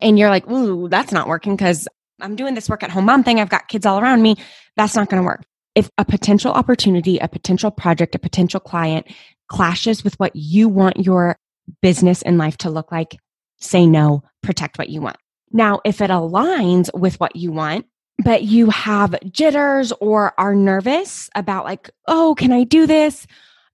And 0.00 0.18
you're 0.18 0.30
like, 0.30 0.48
ooh, 0.50 0.88
that's 0.88 1.12
not 1.12 1.28
working 1.28 1.56
because 1.56 1.88
I'm 2.20 2.36
doing 2.36 2.54
this 2.54 2.68
work 2.68 2.82
at 2.82 2.90
home 2.90 3.06
mom 3.06 3.24
thing. 3.24 3.40
I've 3.40 3.48
got 3.48 3.68
kids 3.68 3.86
all 3.86 4.00
around 4.00 4.22
me. 4.22 4.36
That's 4.76 4.96
not 4.96 5.08
going 5.08 5.22
to 5.22 5.26
work. 5.26 5.44
If 5.74 5.90
a 5.98 6.04
potential 6.04 6.52
opportunity, 6.52 7.18
a 7.18 7.28
potential 7.28 7.70
project, 7.70 8.14
a 8.14 8.18
potential 8.18 8.60
client 8.60 9.06
clashes 9.48 10.04
with 10.04 10.14
what 10.20 10.34
you 10.34 10.68
want 10.68 11.04
your 11.04 11.36
business 11.80 12.22
and 12.22 12.38
life 12.38 12.56
to 12.58 12.70
look 12.70 12.92
like, 12.92 13.16
say 13.58 13.86
no, 13.86 14.22
protect 14.42 14.78
what 14.78 14.88
you 14.88 15.00
want. 15.00 15.16
Now, 15.50 15.80
if 15.84 16.00
it 16.00 16.10
aligns 16.10 16.90
with 16.98 17.18
what 17.20 17.36
you 17.36 17.52
want, 17.52 17.86
but 18.22 18.44
you 18.44 18.70
have 18.70 19.18
jitters 19.30 19.92
or 20.00 20.32
are 20.38 20.54
nervous 20.54 21.28
about 21.34 21.64
like, 21.64 21.90
oh, 22.06 22.34
can 22.38 22.52
I 22.52 22.64
do 22.64 22.86
this? 22.86 23.26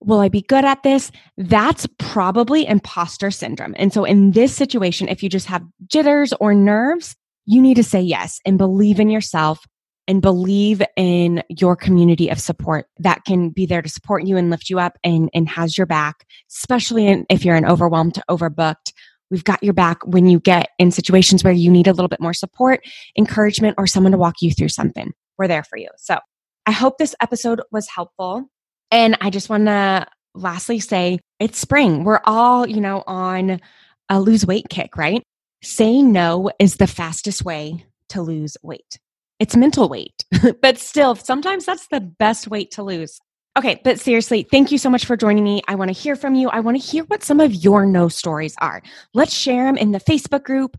Will 0.03 0.19
I 0.19 0.29
be 0.29 0.41
good 0.41 0.65
at 0.65 0.81
this? 0.81 1.11
That's 1.37 1.87
probably 1.99 2.65
imposter 2.65 3.29
syndrome. 3.29 3.75
And 3.77 3.93
so 3.93 4.03
in 4.03 4.31
this 4.31 4.55
situation, 4.55 5.07
if 5.09 5.21
you 5.21 5.29
just 5.29 5.45
have 5.45 5.63
jitters 5.87 6.33
or 6.39 6.55
nerves, 6.55 7.15
you 7.45 7.61
need 7.61 7.75
to 7.75 7.83
say 7.83 8.01
yes 8.01 8.39
and 8.45 8.57
believe 8.57 8.99
in 8.99 9.09
yourself 9.09 9.63
and 10.07 10.21
believe 10.21 10.81
in 10.97 11.43
your 11.49 11.75
community 11.75 12.29
of 12.29 12.39
support 12.39 12.87
that 12.97 13.23
can 13.25 13.49
be 13.49 13.67
there 13.67 13.83
to 13.83 13.89
support 13.89 14.23
you 14.25 14.37
and 14.37 14.49
lift 14.49 14.69
you 14.69 14.79
up 14.79 14.97
and, 15.03 15.29
and 15.33 15.47
has 15.47 15.77
your 15.77 15.85
back, 15.85 16.25
especially 16.51 17.07
in, 17.07 17.25
if 17.29 17.45
you're 17.45 17.55
an 17.55 17.65
overwhelmed, 17.65 18.21
overbooked 18.29 18.93
We've 19.31 19.43
got 19.43 19.63
your 19.63 19.73
back 19.73 20.05
when 20.05 20.27
you 20.27 20.39
get 20.39 20.69
in 20.77 20.91
situations 20.91 21.43
where 21.43 21.53
you 21.53 21.71
need 21.71 21.87
a 21.87 21.93
little 21.93 22.09
bit 22.09 22.19
more 22.19 22.33
support, 22.33 22.81
encouragement, 23.17 23.75
or 23.77 23.87
someone 23.87 24.11
to 24.11 24.17
walk 24.17 24.41
you 24.41 24.51
through 24.51 24.69
something. 24.69 25.13
We're 25.37 25.47
there 25.47 25.63
for 25.63 25.77
you. 25.77 25.89
So 25.97 26.19
I 26.65 26.71
hope 26.71 26.97
this 26.97 27.15
episode 27.21 27.61
was 27.71 27.87
helpful. 27.87 28.49
And 28.91 29.17
I 29.21 29.29
just 29.29 29.49
want 29.49 29.65
to 29.65 30.05
lastly 30.35 30.79
say 30.79 31.19
it's 31.39 31.57
spring. 31.57 32.03
We're 32.03 32.21
all, 32.25 32.67
you 32.67 32.81
know, 32.81 33.03
on 33.07 33.61
a 34.09 34.19
lose 34.19 34.45
weight 34.45 34.67
kick, 34.69 34.97
right? 34.97 35.23
Saying 35.63 36.11
no 36.11 36.51
is 36.59 36.75
the 36.75 36.87
fastest 36.87 37.45
way 37.45 37.85
to 38.09 38.21
lose 38.21 38.57
weight. 38.61 38.99
It's 39.39 39.55
mental 39.55 39.89
weight, 39.89 40.25
but 40.61 40.77
still, 40.77 41.15
sometimes 41.15 41.65
that's 41.65 41.87
the 41.87 42.01
best 42.01 42.47
weight 42.47 42.71
to 42.71 42.83
lose. 42.83 43.19
Okay, 43.57 43.81
but 43.83 43.99
seriously, 43.99 44.47
thank 44.49 44.71
you 44.71 44.77
so 44.77 44.89
much 44.89 45.05
for 45.05 45.17
joining 45.17 45.43
me. 45.43 45.61
I 45.67 45.75
want 45.75 45.89
to 45.89 45.99
hear 45.99 46.15
from 46.15 46.35
you. 46.35 46.47
I 46.49 46.61
want 46.61 46.81
to 46.81 46.83
hear 46.83 47.03
what 47.05 47.21
some 47.21 47.41
of 47.41 47.53
your 47.53 47.85
no 47.85 48.07
stories 48.07 48.55
are. 48.59 48.81
Let's 49.13 49.33
share 49.33 49.65
them 49.65 49.75
in 49.75 49.91
the 49.91 49.99
Facebook 49.99 50.43
group, 50.43 50.77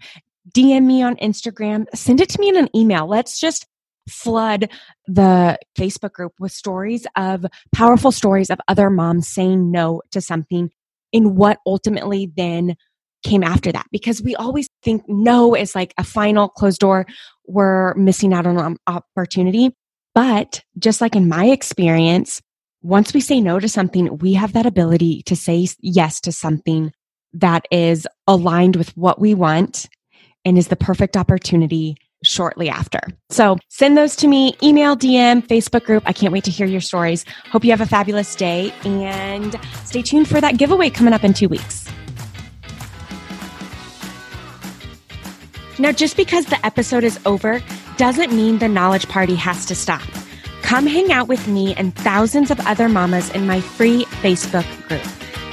DM 0.54 0.84
me 0.84 1.02
on 1.02 1.16
Instagram, 1.16 1.84
send 1.94 2.22
it 2.22 2.30
to 2.30 2.40
me 2.40 2.48
in 2.48 2.56
an 2.56 2.74
email. 2.74 3.06
Let's 3.06 3.38
just 3.38 3.66
flood 4.08 4.70
the 5.06 5.58
Facebook 5.78 6.12
group 6.12 6.32
with 6.40 6.50
stories 6.50 7.06
of 7.14 7.44
powerful 7.74 8.10
stories 8.10 8.48
of 8.48 8.58
other 8.68 8.88
moms 8.88 9.28
saying 9.28 9.70
no 9.70 10.00
to 10.10 10.20
something 10.20 10.70
in 11.12 11.36
what 11.36 11.58
ultimately 11.66 12.32
then 12.36 12.74
came 13.22 13.44
after 13.44 13.70
that 13.70 13.86
because 13.92 14.22
we 14.22 14.34
always 14.34 14.68
think 14.82 15.04
no 15.06 15.54
is 15.54 15.76
like 15.76 15.94
a 15.98 16.02
final 16.02 16.48
closed 16.48 16.80
door 16.80 17.06
we're 17.46 17.94
missing 17.94 18.34
out 18.34 18.46
on 18.46 18.58
an 18.58 18.76
opportunity 18.88 19.70
but 20.12 20.62
just 20.78 21.00
like 21.00 21.14
in 21.14 21.28
my 21.28 21.46
experience 21.46 22.42
once 22.82 23.14
we 23.14 23.20
say 23.20 23.40
no 23.40 23.60
to 23.60 23.68
something, 23.68 24.18
we 24.18 24.34
have 24.34 24.52
that 24.54 24.66
ability 24.66 25.22
to 25.22 25.36
say 25.36 25.66
yes 25.80 26.20
to 26.20 26.32
something 26.32 26.92
that 27.32 27.66
is 27.70 28.06
aligned 28.26 28.76
with 28.76 28.96
what 28.96 29.20
we 29.20 29.34
want 29.34 29.88
and 30.44 30.58
is 30.58 30.68
the 30.68 30.76
perfect 30.76 31.16
opportunity 31.16 31.96
shortly 32.24 32.68
after. 32.68 33.00
So 33.30 33.58
send 33.68 33.96
those 33.96 34.16
to 34.16 34.28
me, 34.28 34.56
email, 34.62 34.96
DM, 34.96 35.46
Facebook 35.46 35.84
group. 35.84 36.02
I 36.06 36.12
can't 36.12 36.32
wait 36.32 36.44
to 36.44 36.50
hear 36.50 36.66
your 36.66 36.80
stories. 36.80 37.24
Hope 37.50 37.64
you 37.64 37.70
have 37.70 37.80
a 37.80 37.86
fabulous 37.86 38.34
day 38.34 38.72
and 38.84 39.56
stay 39.84 40.02
tuned 40.02 40.28
for 40.28 40.40
that 40.40 40.56
giveaway 40.58 40.90
coming 40.90 41.14
up 41.14 41.24
in 41.24 41.34
two 41.34 41.48
weeks. 41.48 41.88
Now, 45.78 45.90
just 45.90 46.16
because 46.16 46.46
the 46.46 46.64
episode 46.64 47.02
is 47.02 47.18
over 47.26 47.60
doesn't 47.96 48.32
mean 48.32 48.58
the 48.58 48.68
knowledge 48.68 49.08
party 49.08 49.34
has 49.34 49.66
to 49.66 49.74
stop. 49.74 50.02
Come 50.62 50.86
hang 50.86 51.12
out 51.12 51.28
with 51.28 51.46
me 51.48 51.74
and 51.74 51.94
thousands 51.94 52.50
of 52.50 52.58
other 52.60 52.88
mamas 52.88 53.30
in 53.30 53.46
my 53.46 53.60
free 53.60 54.04
Facebook 54.22 54.66
group. 54.88 55.02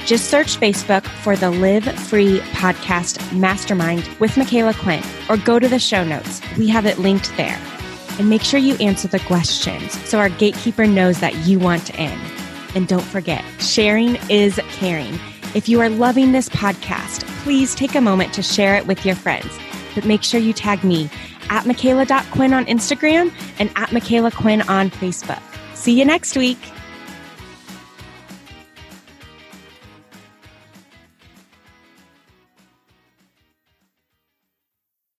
Just 0.06 0.30
search 0.30 0.58
Facebook 0.58 1.06
for 1.06 1.36
the 1.36 1.50
Live 1.50 1.84
Free 1.84 2.40
Podcast 2.52 3.36
Mastermind 3.38 4.08
with 4.18 4.32
Micala 4.32 4.74
Quinn 4.74 5.02
or 5.28 5.36
go 5.36 5.58
to 5.58 5.68
the 5.68 5.78
show 5.78 6.04
notes. 6.04 6.40
We 6.56 6.68
have 6.68 6.86
it 6.86 6.98
linked 6.98 7.36
there. 7.36 7.58
And 8.18 8.30
make 8.30 8.42
sure 8.42 8.60
you 8.60 8.74
answer 8.76 9.08
the 9.08 9.20
questions 9.20 9.92
so 10.08 10.18
our 10.18 10.30
gatekeeper 10.30 10.86
knows 10.86 11.20
that 11.20 11.34
you 11.46 11.58
want 11.58 11.90
in. 11.98 12.18
And 12.74 12.88
don't 12.88 13.04
forget, 13.04 13.44
sharing 13.58 14.16
is 14.28 14.58
caring. 14.70 15.18
If 15.54 15.68
you 15.68 15.80
are 15.80 15.88
loving 15.88 16.32
this 16.32 16.48
podcast, 16.48 17.24
please 17.42 17.74
take 17.74 17.94
a 17.94 18.00
moment 18.00 18.32
to 18.34 18.42
share 18.42 18.76
it 18.76 18.86
with 18.86 19.04
your 19.04 19.16
friends. 19.16 19.58
But 19.94 20.04
make 20.04 20.22
sure 20.22 20.40
you 20.40 20.52
tag 20.52 20.84
me 20.84 21.10
at 21.50 21.64
Micala.Quinn 21.64 22.54
on 22.54 22.64
Instagram 22.66 23.32
and 23.58 23.70
at 23.76 23.90
Micala 23.90 24.34
Quinn 24.34 24.62
on 24.62 24.90
Facebook. 24.90 25.42
See 25.74 25.98
you 25.98 26.04
next 26.04 26.36
week. 26.36 26.58